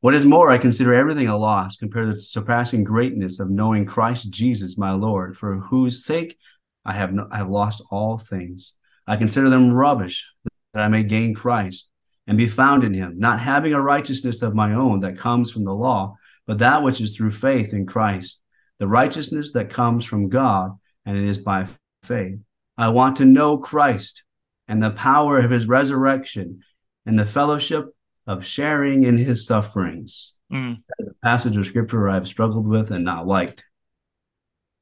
What 0.00 0.14
is 0.14 0.24
more, 0.24 0.50
I 0.50 0.58
consider 0.58 0.94
everything 0.94 1.28
a 1.28 1.36
loss 1.36 1.76
compared 1.76 2.08
to 2.08 2.14
the 2.14 2.20
surpassing 2.20 2.84
greatness 2.84 3.40
of 3.40 3.50
knowing 3.50 3.84
Christ 3.84 4.30
Jesus, 4.30 4.78
my 4.78 4.92
Lord, 4.92 5.36
for 5.36 5.56
whose 5.56 6.04
sake 6.04 6.38
I 6.84 6.92
have 6.92 7.12
no, 7.12 7.26
I 7.30 7.38
have 7.38 7.48
lost 7.48 7.82
all 7.90 8.18
things. 8.18 8.74
I 9.06 9.16
consider 9.16 9.50
them 9.50 9.72
rubbish 9.72 10.26
that 10.72 10.82
I 10.82 10.88
may 10.88 11.02
gain 11.02 11.34
Christ 11.34 11.88
and 12.26 12.38
be 12.38 12.48
found 12.48 12.84
in 12.84 12.94
him, 12.94 13.18
not 13.18 13.40
having 13.40 13.74
a 13.74 13.82
righteousness 13.82 14.42
of 14.42 14.54
my 14.54 14.72
own 14.72 15.00
that 15.00 15.18
comes 15.18 15.50
from 15.50 15.64
the 15.64 15.74
law, 15.74 16.16
but 16.46 16.58
that 16.58 16.82
which 16.82 17.00
is 17.00 17.16
through 17.16 17.30
faith 17.30 17.72
in 17.72 17.86
Christ, 17.86 18.40
the 18.78 18.88
righteousness 18.88 19.52
that 19.52 19.70
comes 19.70 20.04
from 20.04 20.28
God, 20.28 20.72
and 21.04 21.16
it 21.16 21.24
is 21.24 21.38
by 21.38 21.66
faith. 22.02 22.38
I 22.76 22.88
want 22.88 23.16
to 23.16 23.24
know 23.24 23.58
Christ 23.58 24.24
and 24.66 24.82
the 24.82 24.90
power 24.90 25.38
of 25.38 25.50
his 25.50 25.66
resurrection 25.66 26.60
and 27.06 27.18
the 27.18 27.26
fellowship 27.26 27.86
of 28.26 28.46
sharing 28.46 29.04
in 29.04 29.18
his 29.18 29.46
sufferings. 29.46 30.34
Mm. 30.52 30.76
As 31.00 31.08
a 31.08 31.14
passage 31.22 31.56
of 31.56 31.66
scripture 31.66 32.08
I've 32.08 32.26
struggled 32.26 32.66
with 32.66 32.90
and 32.90 33.04
not 33.04 33.26
liked, 33.26 33.64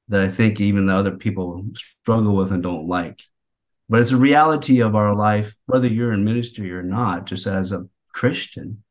that 0.09 0.21
I 0.21 0.29
think 0.29 0.61
even 0.61 0.87
the 0.87 0.95
other 0.95 1.13
people 1.13 1.65
struggle 2.03 2.37
with 2.37 2.53
and 2.53 2.63
don't 2.63 2.87
like. 2.87 3.23
But 3.93 4.01
it's 4.01 4.11
a 4.11 4.17
reality 4.17 4.81
of 4.81 4.97
our 4.97 5.15
life, 5.15 5.55
whether 5.67 5.87
you're 5.87 6.15
in 6.15 6.25
ministry 6.25 6.73
or 6.73 6.83
not, 6.83 7.27
just 7.27 7.47
as 7.47 7.73
a 7.73 7.89
Christian, 8.15 8.85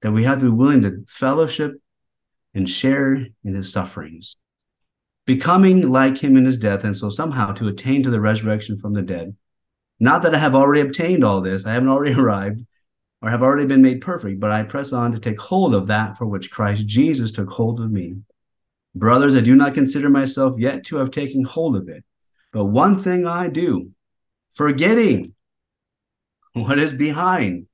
that 0.00 0.10
we 0.10 0.24
have 0.24 0.40
to 0.40 0.46
be 0.46 0.50
willing 0.50 0.82
to 0.82 1.04
fellowship 1.06 1.74
and 2.52 2.68
share 2.68 3.14
in 3.44 3.54
his 3.54 3.72
sufferings, 3.72 4.38
becoming 5.24 5.88
like 5.88 6.18
him 6.18 6.36
in 6.36 6.46
his 6.46 6.58
death, 6.58 6.82
and 6.82 6.96
so 6.96 7.10
somehow 7.10 7.52
to 7.52 7.68
attain 7.68 8.02
to 8.02 8.10
the 8.10 8.20
resurrection 8.20 8.76
from 8.76 8.92
the 8.92 9.02
dead. 9.02 9.36
Not 10.00 10.22
that 10.22 10.34
I 10.34 10.38
have 10.38 10.56
already 10.56 10.80
obtained 10.80 11.22
all 11.22 11.40
this, 11.40 11.64
I 11.64 11.72
haven't 11.72 11.88
already 11.88 12.14
arrived, 12.20 12.66
or 13.22 13.30
have 13.30 13.44
already 13.44 13.66
been 13.66 13.82
made 13.82 14.00
perfect, 14.00 14.40
but 14.40 14.50
I 14.50 14.64
press 14.64 14.92
on 14.92 15.12
to 15.12 15.20
take 15.20 15.38
hold 15.38 15.76
of 15.76 15.86
that 15.86 16.18
for 16.18 16.26
which 16.26 16.50
Christ 16.50 16.86
Jesus 16.86 17.30
took 17.30 17.50
hold 17.50 17.78
of 17.78 17.92
me. 17.92 18.16
Brothers, 18.96 19.36
I 19.36 19.42
do 19.42 19.54
not 19.54 19.74
consider 19.74 20.10
myself 20.10 20.56
yet 20.58 20.82
to 20.86 20.96
have 20.96 21.12
taken 21.12 21.44
hold 21.44 21.76
of 21.76 21.88
it, 21.88 22.02
but 22.52 22.66
one 22.66 22.98
thing 22.98 23.26
I 23.26 23.48
do, 23.48 23.90
forgetting 24.50 25.34
what 26.52 26.78
is 26.78 26.92
behind 26.92 27.66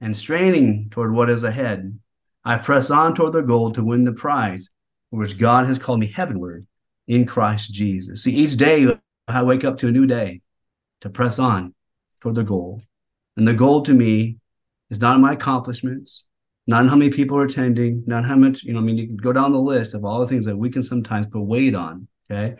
and 0.00 0.16
straining 0.16 0.88
toward 0.90 1.12
what 1.12 1.30
is 1.30 1.44
ahead, 1.44 1.98
I 2.44 2.58
press 2.58 2.90
on 2.90 3.14
toward 3.14 3.34
the 3.34 3.42
goal 3.42 3.72
to 3.72 3.84
win 3.84 4.04
the 4.04 4.12
prize 4.12 4.68
for 5.10 5.18
which 5.20 5.38
God 5.38 5.66
has 5.66 5.78
called 5.78 6.00
me 6.00 6.06
heavenward 6.06 6.64
in 7.06 7.26
Christ 7.26 7.72
Jesus. 7.72 8.22
See, 8.22 8.32
each 8.32 8.56
day 8.56 8.86
I 9.28 9.42
wake 9.42 9.64
up 9.64 9.78
to 9.78 9.88
a 9.88 9.92
new 9.92 10.06
day 10.06 10.40
to 11.02 11.10
press 11.10 11.38
on 11.38 11.74
toward 12.20 12.34
the 12.34 12.44
goal. 12.44 12.82
And 13.36 13.46
the 13.46 13.54
goal 13.54 13.82
to 13.82 13.92
me 13.92 14.38
is 14.90 15.00
not 15.00 15.20
my 15.20 15.32
accomplishments, 15.34 16.24
not 16.66 16.88
how 16.88 16.96
many 16.96 17.10
people 17.10 17.36
are 17.36 17.44
attending, 17.44 18.04
not 18.06 18.24
how 18.24 18.36
much, 18.36 18.62
you 18.62 18.72
know, 18.72 18.78
I 18.80 18.82
mean, 18.82 18.96
you 18.96 19.06
can 19.06 19.16
go 19.16 19.32
down 19.32 19.52
the 19.52 19.58
list 19.58 19.94
of 19.94 20.04
all 20.04 20.20
the 20.20 20.26
things 20.26 20.46
that 20.46 20.56
we 20.56 20.70
can 20.70 20.82
sometimes 20.82 21.26
put 21.30 21.40
weight 21.40 21.74
on. 21.74 22.08
Okay. 22.30 22.56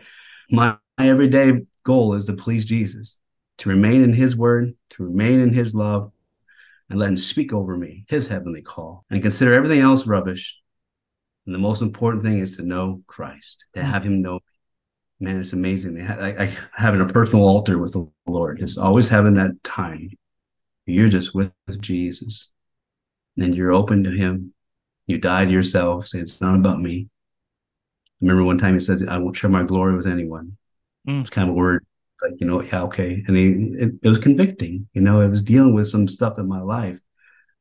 My 0.49 0.77
everyday 0.99 1.61
goal 1.83 2.13
is 2.13 2.25
to 2.25 2.33
please 2.33 2.65
Jesus, 2.65 3.19
to 3.59 3.69
remain 3.69 4.01
in 4.01 4.13
his 4.13 4.35
word, 4.35 4.73
to 4.91 5.03
remain 5.03 5.39
in 5.39 5.53
his 5.53 5.75
love, 5.75 6.11
and 6.89 6.99
let 6.99 7.09
him 7.09 7.17
speak 7.17 7.53
over 7.53 7.75
me, 7.77 8.05
his 8.07 8.27
heavenly 8.27 8.61
call, 8.61 9.05
and 9.09 9.21
consider 9.21 9.53
everything 9.53 9.79
else 9.79 10.07
rubbish. 10.07 10.57
And 11.45 11.53
the 11.53 11.59
most 11.59 11.81
important 11.81 12.23
thing 12.23 12.39
is 12.39 12.57
to 12.57 12.63
know 12.63 13.01
Christ, 13.07 13.65
to 13.73 13.83
have 13.83 14.03
him 14.03 14.21
know 14.21 14.35
me. 14.35 14.39
Man, 15.19 15.39
it's 15.39 15.53
amazing. 15.53 16.01
I, 16.01 16.43
I 16.43 16.57
having 16.75 17.01
a 17.01 17.05
personal 17.05 17.45
altar 17.45 17.77
with 17.77 17.93
the 17.93 18.07
Lord, 18.27 18.59
just 18.59 18.77
always 18.77 19.07
having 19.07 19.35
that 19.35 19.63
time 19.63 20.11
you're 20.85 21.09
just 21.09 21.33
with 21.33 21.51
Jesus 21.79 22.51
and 23.37 23.55
you're 23.55 23.73
open 23.73 24.03
to 24.03 24.11
him. 24.11 24.53
You 25.07 25.17
die 25.17 25.45
to 25.45 25.51
yourself, 25.51 26.07
say 26.07 26.19
it's 26.19 26.41
not 26.41 26.55
about 26.55 26.79
me. 26.79 27.09
Remember 28.21 28.43
one 28.43 28.57
time 28.57 28.73
he 28.73 28.79
says, 28.79 29.03
I 29.07 29.17
won't 29.17 29.35
share 29.35 29.49
my 29.49 29.63
glory 29.63 29.95
with 29.95 30.07
anyone. 30.07 30.57
Mm. 31.07 31.21
It's 31.21 31.29
kind 31.29 31.49
of 31.49 31.55
a 31.55 31.57
word 31.57 31.85
like, 32.21 32.39
you 32.39 32.47
know, 32.47 32.61
yeah, 32.61 32.83
okay. 32.83 33.23
And 33.27 33.35
he, 33.35 33.47
it, 33.77 33.93
it 34.01 34.07
was 34.07 34.19
convicting, 34.19 34.87
you 34.93 35.01
know, 35.01 35.21
I 35.21 35.27
was 35.27 35.41
dealing 35.41 35.73
with 35.73 35.87
some 35.87 36.07
stuff 36.07 36.39
in 36.39 36.47
my 36.47 36.61
life, 36.61 36.99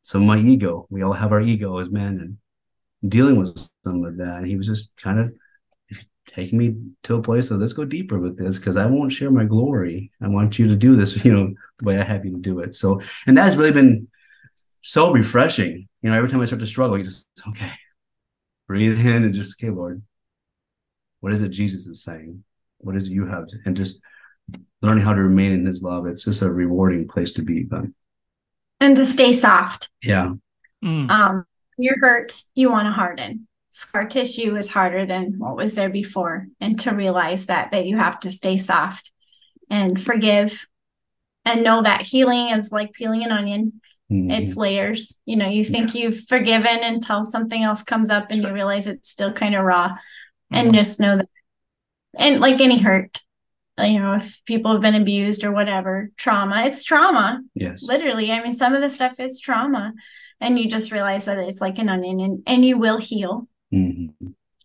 some 0.02 0.22
of 0.22 0.28
my 0.28 0.38
ego. 0.38 0.86
We 0.90 1.02
all 1.02 1.12
have 1.12 1.32
our 1.32 1.40
ego 1.40 1.78
as 1.78 1.90
men 1.90 2.20
and 3.02 3.10
dealing 3.10 3.36
with 3.36 3.56
some 3.84 4.04
of 4.04 4.16
that. 4.18 4.36
And 4.38 4.46
he 4.46 4.56
was 4.56 4.66
just 4.66 4.90
kind 4.96 5.18
of 5.18 5.34
taking 6.26 6.58
me 6.58 6.74
to 7.02 7.16
a 7.16 7.22
place 7.22 7.50
of 7.50 7.60
let's 7.60 7.72
go 7.72 7.84
deeper 7.84 8.18
with 8.18 8.38
this 8.38 8.58
because 8.58 8.76
I 8.76 8.86
won't 8.86 9.12
share 9.12 9.30
my 9.30 9.44
glory. 9.44 10.10
I 10.22 10.28
want 10.28 10.58
you 10.58 10.68
to 10.68 10.76
do 10.76 10.96
this, 10.96 11.24
you 11.24 11.32
know, 11.32 11.52
the 11.78 11.84
way 11.84 11.98
I 11.98 12.04
have 12.04 12.24
you 12.24 12.32
to 12.32 12.38
do 12.38 12.60
it. 12.60 12.74
So, 12.74 13.00
and 13.26 13.36
that's 13.36 13.56
really 13.56 13.72
been 13.72 14.08
so 14.82 15.12
refreshing. 15.12 15.88
You 16.02 16.10
know, 16.10 16.16
every 16.16 16.28
time 16.28 16.40
I 16.40 16.44
start 16.44 16.60
to 16.60 16.66
struggle, 16.66 16.98
you 16.98 17.04
just, 17.04 17.26
okay, 17.48 17.72
breathe 18.66 19.04
in 19.04 19.24
and 19.24 19.34
just, 19.34 19.56
okay, 19.58 19.70
Lord, 19.70 20.02
what 21.20 21.32
is 21.32 21.42
it 21.42 21.48
Jesus 21.48 21.86
is 21.86 22.02
saying? 22.02 22.44
What 22.78 22.96
is 22.96 23.06
it 23.06 23.12
you 23.12 23.26
have? 23.26 23.46
And 23.64 23.76
just 23.76 24.00
learning 24.82 25.04
how 25.04 25.14
to 25.14 25.22
remain 25.22 25.52
in 25.52 25.66
his 25.66 25.82
love. 25.82 26.06
It's 26.06 26.24
just 26.24 26.42
a 26.42 26.52
rewarding 26.52 27.08
place 27.08 27.32
to 27.34 27.42
be. 27.42 27.62
But 27.62 27.84
and 28.80 28.96
to 28.96 29.04
stay 29.04 29.32
soft. 29.32 29.88
Yeah. 30.02 30.32
Mm. 30.84 31.10
Um, 31.10 31.46
you're 31.78 31.98
hurt, 31.98 32.32
you 32.54 32.70
want 32.70 32.86
to 32.86 32.92
harden. 32.92 33.48
Scar 33.70 34.06
tissue 34.06 34.56
is 34.56 34.68
harder 34.68 35.06
than 35.06 35.38
what 35.38 35.56
was 35.56 35.74
there 35.74 35.88
before. 35.90 36.46
And 36.60 36.78
to 36.80 36.90
realize 36.94 37.46
that 37.46 37.70
that 37.72 37.86
you 37.86 37.96
have 37.96 38.20
to 38.20 38.30
stay 38.30 38.58
soft 38.58 39.10
and 39.70 40.00
forgive 40.00 40.66
and 41.44 41.64
know 41.64 41.82
that 41.82 42.02
healing 42.02 42.50
is 42.50 42.70
like 42.70 42.92
peeling 42.92 43.24
an 43.24 43.32
onion. 43.32 43.80
Mm-hmm. 44.12 44.30
It's 44.30 44.56
layers. 44.56 45.16
You 45.24 45.36
know, 45.36 45.48
you 45.48 45.64
think 45.64 45.94
you've 45.94 46.26
forgiven 46.26 46.78
until 46.82 47.24
something 47.24 47.62
else 47.62 47.82
comes 47.82 48.10
up 48.10 48.30
and 48.30 48.42
you 48.42 48.52
realize 48.52 48.86
it's 48.86 49.08
still 49.08 49.32
kind 49.32 49.54
of 49.54 49.64
raw. 49.64 49.96
And 50.50 50.70
Mhm. 50.70 50.74
just 50.74 51.00
know 51.00 51.16
that 51.16 51.28
and 52.18 52.40
like 52.40 52.60
any 52.60 52.78
hurt, 52.78 53.20
you 53.78 53.98
know, 54.00 54.14
if 54.14 54.40
people 54.46 54.72
have 54.72 54.80
been 54.82 54.94
abused 54.94 55.44
or 55.44 55.52
whatever, 55.52 56.10
trauma, 56.16 56.64
it's 56.66 56.84
trauma 56.84 57.40
yes. 57.54 57.82
literally 57.82 58.30
i 58.32 58.42
mean 58.42 58.52
some 58.52 58.74
of 58.74 58.80
the 58.80 58.90
stuff 58.90 59.18
is 59.18 59.40
trauma 59.40 59.92
and 60.40 60.58
you 60.58 60.68
just 60.68 60.92
realize 60.92 61.24
that 61.24 61.38
it's 61.38 61.60
like 61.60 61.78
an 61.78 61.88
onion 61.88 62.20
and, 62.20 62.42
and 62.46 62.64
you 62.64 62.76
will 62.78 62.98
heal 62.98 63.48
Mhm. 63.72 64.12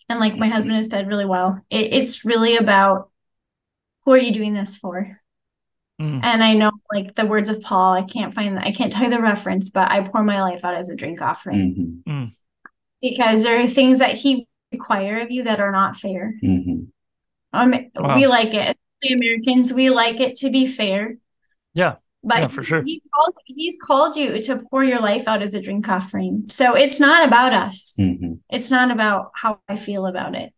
and 0.10 0.20
like 0.20 0.36
my 0.38 0.48
husband 0.48 0.76
has 0.76 0.90
said 0.90 1.08
really 1.08 1.26
well 1.26 1.60
it, 1.70 1.94
it's 1.94 2.24
really 2.26 2.58
about 2.58 3.10
who 4.06 4.12
are 4.14 4.18
you 4.18 4.34
doing 4.34 4.54
this 4.54 4.78
for 4.78 5.16
Mm. 6.02 6.22
and 6.24 6.42
i 6.44 6.54
know 6.54 6.72
like 6.94 7.16
the 7.16 7.26
words 7.26 7.50
of 7.50 7.62
paul 7.62 7.92
i 7.94 8.04
can't 8.04 8.34
find 8.34 8.58
i 8.60 8.72
can't 8.72 8.90
tell 8.92 9.04
you 9.04 9.10
the 9.10 9.22
reference 9.22 9.70
but 9.70 9.92
i 9.92 10.00
pour 10.02 10.24
my 10.24 10.42
life 10.42 10.64
out 10.64 10.74
as 10.74 10.90
a 10.90 10.96
drink 10.96 11.22
offering 11.22 12.02
Mhm. 12.08 12.32
because 13.02 13.44
there 13.44 13.62
are 13.62 13.68
things 13.68 14.00
that 14.00 14.16
he 14.16 14.48
require 14.72 15.20
of 15.20 15.30
you 15.32 15.44
that 15.44 15.60
are 15.60 15.72
not 15.74 15.98
fair 15.98 16.36
Mhm. 16.44 16.88
Um 17.54 17.74
Wow. 17.96 18.16
we 18.16 18.28
like 18.28 18.54
it 18.54 18.78
especially 19.02 19.16
americans 19.16 19.74
we 19.74 19.90
like 19.90 20.20
it 20.20 20.36
to 20.38 20.50
be 20.50 20.66
fair 20.68 21.16
Yeah. 21.74 21.96
but 22.24 22.40
Yeah, 22.40 22.48
for 22.48 22.64
sure. 22.64 22.82
he 22.84 23.02
called, 23.14 23.36
he's 23.46 23.78
called 23.82 24.16
you 24.16 24.42
to 24.44 24.62
pour 24.70 24.84
your 24.84 25.00
life 25.02 25.28
out 25.28 25.42
as 25.42 25.54
a 25.54 25.62
drink 25.62 25.88
offering 25.90 26.46
so 26.50 26.76
it's 26.76 27.00
not 27.00 27.28
about 27.28 27.54
us 27.54 27.96
Mhm. 28.00 28.40
it's 28.50 28.70
not 28.72 28.92
about 28.92 29.32
how 29.42 29.60
i 29.68 29.76
feel 29.76 30.06
about 30.06 30.36
it 30.36 30.54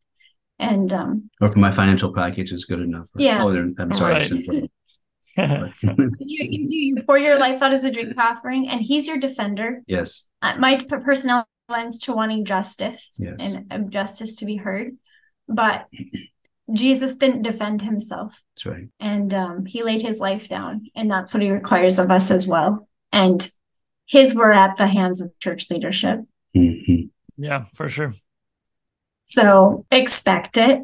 and 0.60 0.92
um 0.94 1.30
Or 1.42 1.48
if 1.50 1.56
my 1.56 1.72
financial 1.72 2.14
package 2.14 2.52
is 2.54 2.66
good 2.66 2.82
enough. 2.82 3.10
Or- 3.16 3.22
Yeah. 3.22 3.44
Oh, 3.44 3.50
I'm 3.80 3.94
sorry. 3.94 4.14
I 4.16 4.18
Right. 4.20 4.28
shouldn't 4.28 4.72
you, 6.20 6.40
you 6.54 6.68
do 6.68 6.76
you 6.76 6.96
pour 7.08 7.18
your 7.18 7.40
life 7.40 7.62
out 7.62 7.72
as 7.74 7.84
a 7.86 7.92
drink 7.92 8.14
offering 8.18 8.68
and 8.68 8.82
he's 8.82 9.08
your 9.08 9.18
defender 9.18 9.82
yes. 9.88 10.28
uh, 10.42 10.54
my 10.60 10.76
p- 10.78 10.86
personality 10.86 11.48
lends 11.70 12.00
to 12.00 12.12
wanting 12.14 12.44
justice 12.44 13.16
Yes. 13.18 13.36
and 13.40 13.66
uh, 13.72 13.78
justice 13.90 14.36
to 14.38 14.46
be 14.46 14.58
heard 14.58 14.98
but 15.48 15.88
jesus 16.74 17.16
didn't 17.16 17.42
defend 17.42 17.82
himself 17.82 18.42
That's 18.56 18.66
right. 18.66 18.88
and 19.00 19.34
um, 19.34 19.66
he 19.66 19.84
laid 19.84 20.02
his 20.02 20.20
life 20.20 20.48
down 20.50 20.86
and 20.96 21.10
that's 21.10 21.34
what 21.34 21.44
he 21.44 21.52
requires 21.52 22.00
of 22.00 22.10
us 22.12 22.32
as 22.32 22.48
well 22.48 22.88
and 23.12 23.50
his 24.08 24.36
were 24.36 24.52
at 24.52 24.78
the 24.78 24.88
hands 24.88 25.22
of 25.22 25.32
church 25.40 25.70
leadership 25.70 26.20
Mhm. 26.56 27.10
yeah, 27.38 27.64
for 27.74 27.88
sure. 27.90 28.14
so 29.24 29.86
expect 29.92 30.58
it 30.58 30.80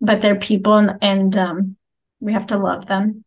but 0.00 0.20
they're 0.20 0.36
people 0.36 0.74
and, 0.74 0.98
and 1.02 1.36
um, 1.36 1.76
we 2.20 2.32
have 2.32 2.46
to 2.48 2.58
love 2.58 2.86
them 2.86 3.24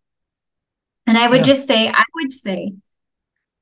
and 1.08 1.18
i 1.18 1.28
would 1.28 1.38
Yeah. 1.38 1.44
just 1.54 1.68
say 1.68 1.88
i 1.88 2.04
would 2.16 2.34
say 2.34 2.74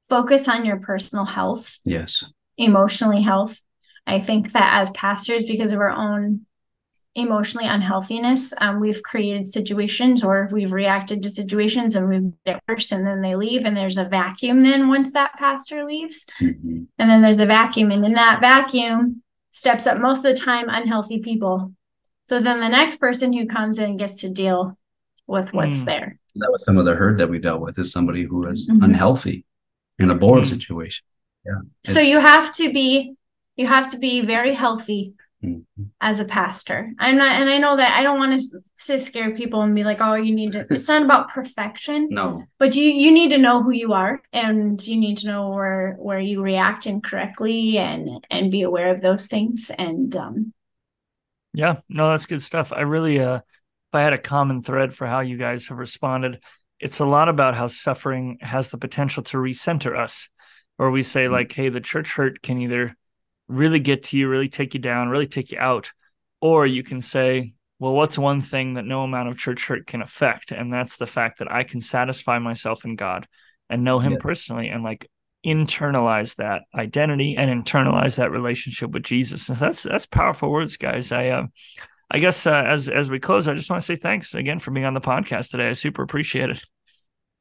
focus 0.03 0.47
on 0.47 0.65
your 0.65 0.79
personal 0.79 1.25
health 1.25 1.79
Yes. 1.85 2.23
emotionally 2.57 3.21
health 3.21 3.61
i 4.05 4.19
think 4.19 4.51
that 4.53 4.81
as 4.81 4.89
pastors 4.91 5.45
because 5.45 5.71
of 5.73 5.79
our 5.79 5.89
own 5.89 6.45
emotionally 7.17 7.67
unhealthiness 7.67 8.53
um, 8.61 8.79
we've 8.79 9.01
created 9.01 9.47
situations 9.47 10.23
or 10.23 10.47
we've 10.51 10.71
reacted 10.71 11.23
to 11.23 11.29
situations 11.29 11.95
and 11.95 12.07
we've 12.07 12.31
get 12.45 12.61
worse 12.69 12.91
and 12.91 13.05
then 13.07 13.21
they 13.21 13.35
leave 13.35 13.65
and 13.65 13.75
there's 13.75 13.97
a 13.97 14.05
vacuum 14.05 14.61
then 14.61 14.87
once 14.87 15.11
that 15.13 15.33
pastor 15.37 15.83
leaves 15.83 16.25
Mhm. 16.39 16.85
and 16.99 17.09
then 17.09 17.21
there's 17.23 17.39
a 17.39 17.45
vacuum 17.47 17.91
and 17.91 18.05
in 18.05 18.13
that 18.13 18.39
vacuum 18.39 19.23
steps 19.51 19.87
up 19.87 19.97
most 19.99 20.23
of 20.23 20.33
the 20.35 20.39
time 20.39 20.67
unhealthy 20.69 21.17
people 21.19 21.73
so 22.25 22.39
then 22.39 22.59
the 22.59 22.69
next 22.69 22.97
person 22.97 23.33
who 23.33 23.47
comes 23.47 23.79
in 23.79 23.97
gets 23.97 24.21
to 24.21 24.29
deal 24.29 24.77
with 25.25 25.51
what's 25.53 25.81
Mm. 25.83 25.85
there 25.85 26.19
That 26.35 26.51
was 26.51 26.63
some 26.63 26.77
of 26.77 26.85
the 26.85 26.93
hurt 26.93 27.17
that 27.17 27.29
we 27.31 27.39
dealt 27.39 27.61
with 27.61 27.79
is 27.79 27.91
somebody 27.91 28.23
who 28.23 28.41
was 28.41 28.67
Mhm. 28.67 28.83
unhealthy 28.83 29.43
in 29.97 30.11
a 30.11 30.15
board 30.15 30.43
Mhm. 30.43 30.49
situation. 30.49 31.03
so 31.83 31.91
It's- 31.99 32.07
you 32.07 32.19
have 32.19 32.51
to 32.53 32.71
be 32.71 33.15
you 33.55 33.65
have 33.65 33.89
to 33.89 33.97
be 33.97 34.21
very 34.21 34.53
healthy 34.53 35.13
Mhm. 35.43 35.65
as 36.01 36.19
a 36.19 36.25
pastor. 36.25 36.89
I'm 36.97 37.17
not, 37.17 37.39
and 37.39 37.47
I 37.49 37.59
know 37.59 37.77
that 37.77 37.95
I 37.95 38.01
don't 38.01 38.17
want 38.17 38.41
to, 38.41 38.59
to 38.87 38.99
scare 38.99 39.35
people 39.35 39.61
and 39.61 39.75
be 39.75 39.83
like, 39.83 40.01
oh, 40.01 40.15
you 40.15 40.33
need 40.33 40.53
to. 40.53 40.65
It's 40.71 40.87
not 40.89 41.03
about 41.03 41.29
perfection, 41.29 42.07
No. 42.09 42.43
but 42.57 42.75
you 42.75 42.89
you 42.89 43.11
need 43.11 43.29
to 43.29 43.37
know 43.37 43.61
who 43.61 43.71
you 43.71 43.93
are, 43.93 44.21
and 44.33 44.85
you 44.85 44.97
need 44.97 45.17
to 45.19 45.27
know 45.27 45.49
where 45.49 45.95
where 45.99 46.19
you 46.19 46.41
react 46.41 46.87
incorrectly, 46.87 47.77
and 47.77 48.25
and 48.31 48.51
be 48.51 48.63
aware 48.63 48.93
of 48.93 49.01
those 49.01 49.27
things. 49.27 49.71
And 49.77 50.15
um, 50.15 50.53
Yeah, 51.53 51.77
no, 51.87 52.09
that's 52.09 52.25
good 52.25 52.41
stuff. 52.41 52.73
I 52.73 52.81
really, 52.81 53.19
uh, 53.19 53.37
if 53.37 53.43
I 53.93 54.01
had 54.01 54.13
a 54.13 54.17
common 54.17 54.61
thread 54.61 54.93
for 54.93 55.07
how 55.07 55.19
you 55.21 55.37
guys 55.37 55.67
have 55.67 55.77
responded, 55.77 56.41
it's 56.79 56.99
a 56.99 57.05
lot 57.05 57.29
about 57.29 57.55
how 57.55 57.67
suffering 57.67 58.37
has 58.41 58.69
the 58.69 58.77
potential 58.77 59.23
to 59.23 59.37
recenter 59.37 59.97
us, 59.97 60.29
or 60.77 60.91
we 60.91 61.01
say, 61.01 61.27
like, 61.27 61.51
hey, 61.51 61.69
the 61.69 61.81
church 61.81 62.13
hurt 62.13 62.41
can 62.41 62.59
either 62.59 62.95
really 63.47 63.79
get 63.79 64.03
to 64.03 64.17
you, 64.17 64.27
really 64.27 64.49
take 64.49 64.73
you 64.73 64.79
down, 64.79 65.09
really 65.09 65.27
take 65.27 65.51
you 65.51 65.59
out, 65.59 65.91
or 66.41 66.65
you 66.65 66.83
can 66.83 67.01
say, 67.01 67.53
well, 67.79 67.93
what's 67.93 68.17
one 68.17 68.41
thing 68.41 68.73
that 68.73 68.85
no 68.85 69.03
amount 69.03 69.29
of 69.29 69.37
church 69.37 69.67
hurt 69.67 69.85
can 69.87 70.01
affect? 70.01 70.51
And 70.51 70.73
that's 70.73 70.97
the 70.97 71.05
fact 71.05 71.39
that 71.39 71.51
I 71.51 71.63
can 71.63 71.79
satisfy 71.81 72.39
myself 72.39 72.85
in 72.85 72.95
God 72.95 73.27
and 73.69 73.83
know 73.83 73.99
Him 73.99 74.13
Yeah. 74.13 74.19
personally 74.19 74.69
and 74.69 74.83
like 74.83 75.09
internalize 75.45 76.35
that 76.37 76.63
identity 76.75 77.35
and 77.37 77.63
internalize 77.63 78.17
that 78.17 78.31
relationship 78.31 78.89
with 78.91 79.03
Jesus. 79.03 79.49
And 79.49 79.57
that's 79.57 79.83
that's 79.83 80.05
powerful 80.05 80.51
words, 80.51 80.77
guys. 80.77 81.11
I 81.11 81.29
uh, 81.29 81.47
I 82.09 82.19
guess 82.19 82.47
uh, 82.47 82.63
as 82.65 82.89
as 82.89 83.09
we 83.09 83.19
close, 83.19 83.47
I 83.47 83.53
just 83.53 83.69
want 83.69 83.81
to 83.81 83.85
say 83.85 83.95
thanks 83.95 84.33
again 84.33 84.59
for 84.59 84.71
being 84.71 84.85
on 84.85 84.93
the 84.93 85.01
podcast 85.01 85.51
today. 85.51 85.69
I 85.69 85.73
super 85.73 86.01
appreciate 86.03 86.49
it. 86.49 86.61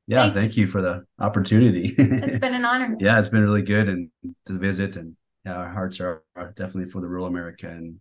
Yeah. 0.07 0.25
Thanks. 0.25 0.39
Thank 0.39 0.57
you 0.57 0.67
for 0.67 0.83
the 0.83 1.05
opportunity. 1.19 1.95
it's 1.97 2.39
been 2.39 2.55
an 2.55 2.65
honor. 2.65 2.97
yeah, 3.01 3.19
it's 3.19 3.29
been 3.29 3.43
really 3.43 3.63
good 3.63 3.89
and 3.89 4.11
to 4.47 4.53
visit 4.53 4.97
and 4.97 5.17
yeah, 5.47 5.57
our 5.57 5.71
hearts 5.71 6.01
are, 6.01 6.25
are 6.37 6.53
definitely 6.57 6.91
for 6.91 7.01
the 7.01 7.09
rural 7.09 7.27
America 7.27 7.69
and 7.69 8.01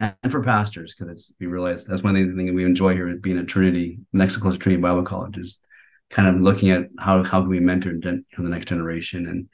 and 0.00 0.32
for 0.32 0.42
pastors 0.42 0.94
because 0.94 1.12
it's 1.12 1.32
we 1.40 1.46
realize 1.46 1.84
that's 1.86 2.02
one 2.02 2.14
thing 2.14 2.46
that 2.46 2.54
we 2.54 2.64
enjoy 2.64 2.92
here 2.94 3.14
being 3.16 3.38
at 3.38 3.46
Trinity, 3.48 4.00
Mexico 4.12 4.50
Trinity 4.52 4.82
Bible 4.82 5.04
College 5.04 5.38
is 5.38 5.58
kind 6.10 6.28
of 6.28 6.42
looking 6.42 6.70
at 6.70 6.88
how 6.98 7.22
how 7.22 7.40
can 7.40 7.48
we 7.48 7.60
mentor 7.60 7.94
gen, 7.94 8.24
the 8.36 8.42
next 8.48 8.66
generation 8.66 9.28
and 9.28 9.48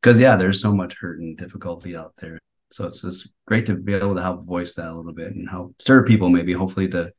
because 0.00 0.20
yeah, 0.20 0.36
there's 0.36 0.60
so 0.62 0.72
much 0.74 0.96
hurt 1.00 1.20
and 1.20 1.36
difficulty 1.36 1.96
out 1.96 2.14
there. 2.20 2.38
So 2.70 2.86
it's 2.86 3.02
just 3.02 3.28
great 3.46 3.66
to 3.66 3.74
be 3.74 3.94
able 3.94 4.14
to 4.14 4.22
help 4.22 4.46
voice 4.46 4.74
that 4.76 4.90
a 4.90 4.94
little 4.94 5.12
bit 5.14 5.34
and 5.34 5.48
help 5.50 5.74
stir 5.80 6.04
people 6.04 6.28
maybe 6.28 6.52
hopefully 6.52 6.88
to 6.88 7.12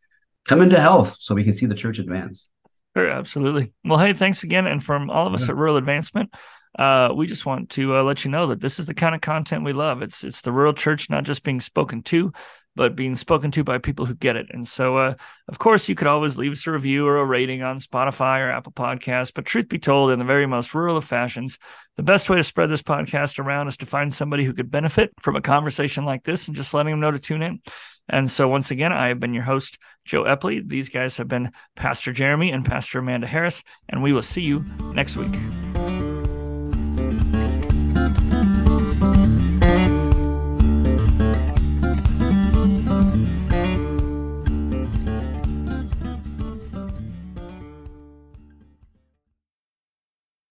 come 0.46 0.62
into 0.62 0.80
health 0.80 1.18
so 1.20 1.36
we 1.36 1.44
can 1.44 1.54
see 1.54 1.66
the 1.66 1.76
church 1.76 2.00
advance. 2.00 2.50
Sure, 2.96 3.10
absolutely. 3.10 3.74
Well, 3.84 4.00
hey, 4.00 4.14
thanks 4.14 4.44
again. 4.44 4.68
And 4.68 4.84
from 4.84 5.10
all 5.10 5.28
of 5.28 5.34
us 5.34 5.48
Yeah. 5.48 5.50
at 5.50 5.58
Rural 5.58 5.78
Advancement, 5.78 6.34
uh, 6.80 7.12
we 7.14 7.28
just 7.28 7.46
want 7.46 7.70
to 7.72 7.98
uh, 7.98 8.04
let 8.04 8.24
you 8.24 8.32
know 8.32 8.48
that 8.48 8.62
this 8.62 8.80
is 8.80 8.86
the 8.86 8.94
kind 8.94 9.14
of 9.14 9.20
content 9.20 9.66
we 9.66 9.74
love. 9.74 10.02
It's 10.02 10.24
it's 10.24 10.42
the 10.42 10.54
rural 10.54 10.74
church 10.74 11.10
not 11.10 11.26
just 11.26 11.44
being 11.44 11.60
spoken 11.60 12.02
to, 12.04 12.32
but 12.74 12.96
being 12.96 13.16
spoken 13.16 13.52
to 13.52 13.66
by 13.66 13.80
people 13.80 14.06
who 14.06 14.16
get 14.16 14.38
it. 14.38 14.48
And 14.52 14.66
so, 14.66 14.96
uh, 14.96 15.16
of 15.50 15.60
course, 15.60 15.90
you 15.90 15.96
could 15.96 16.08
always 16.08 16.38
leave 16.38 16.54
us 16.54 16.66
a 16.66 16.72
review 16.72 17.06
or 17.06 17.18
a 17.18 17.26
rating 17.26 17.64
on 17.64 17.80
Spotify 17.80 18.40
or 18.40 18.50
Apple 18.50 18.72
Podcasts. 18.72 19.34
But 19.34 19.44
truth 19.44 19.68
be 19.68 19.78
told, 19.78 20.12
in 20.12 20.20
the 20.20 20.26
very 20.26 20.46
most 20.46 20.74
rural 20.74 20.96
of 20.96 21.04
fashions, 21.04 21.58
the 21.98 22.04
best 22.04 22.30
way 22.30 22.38
to 22.38 22.46
spread 22.46 22.70
this 22.70 22.82
podcast 22.82 23.40
around 23.40 23.68
is 23.68 23.76
to 23.78 23.86
find 23.86 24.14
somebody 24.14 24.46
who 24.46 24.54
could 24.54 24.72
benefit 24.72 25.12
from 25.20 25.36
a 25.36 25.42
conversation 25.42 26.06
like 26.06 26.24
this 26.24 26.48
and 26.48 26.56
just 26.56 26.74
letting 26.74 26.92
them 26.92 27.02
know 27.02 27.12
to 27.12 27.20
tune 27.20 27.42
in. 27.42 27.60
And 28.08 28.32
so, 28.32 28.48
once 28.48 28.72
again, 28.72 28.94
I 28.94 29.10
have 29.10 29.20
been 29.20 29.34
your 29.34 29.44
host, 29.44 29.78
Joe 30.06 30.24
Epley. 30.24 30.66
These 30.66 30.88
guys 30.88 31.18
have 31.18 31.28
been 31.28 31.52
Pastor 31.76 32.14
Jeremy 32.14 32.52
and 32.52 32.64
Pastor 32.64 33.00
Amanda 33.00 33.28
Harris, 33.28 33.66
and 33.90 34.02
we 34.02 34.14
will 34.14 34.22
see 34.22 34.44
you 34.44 34.64
next 34.94 35.18
week. 35.18 35.36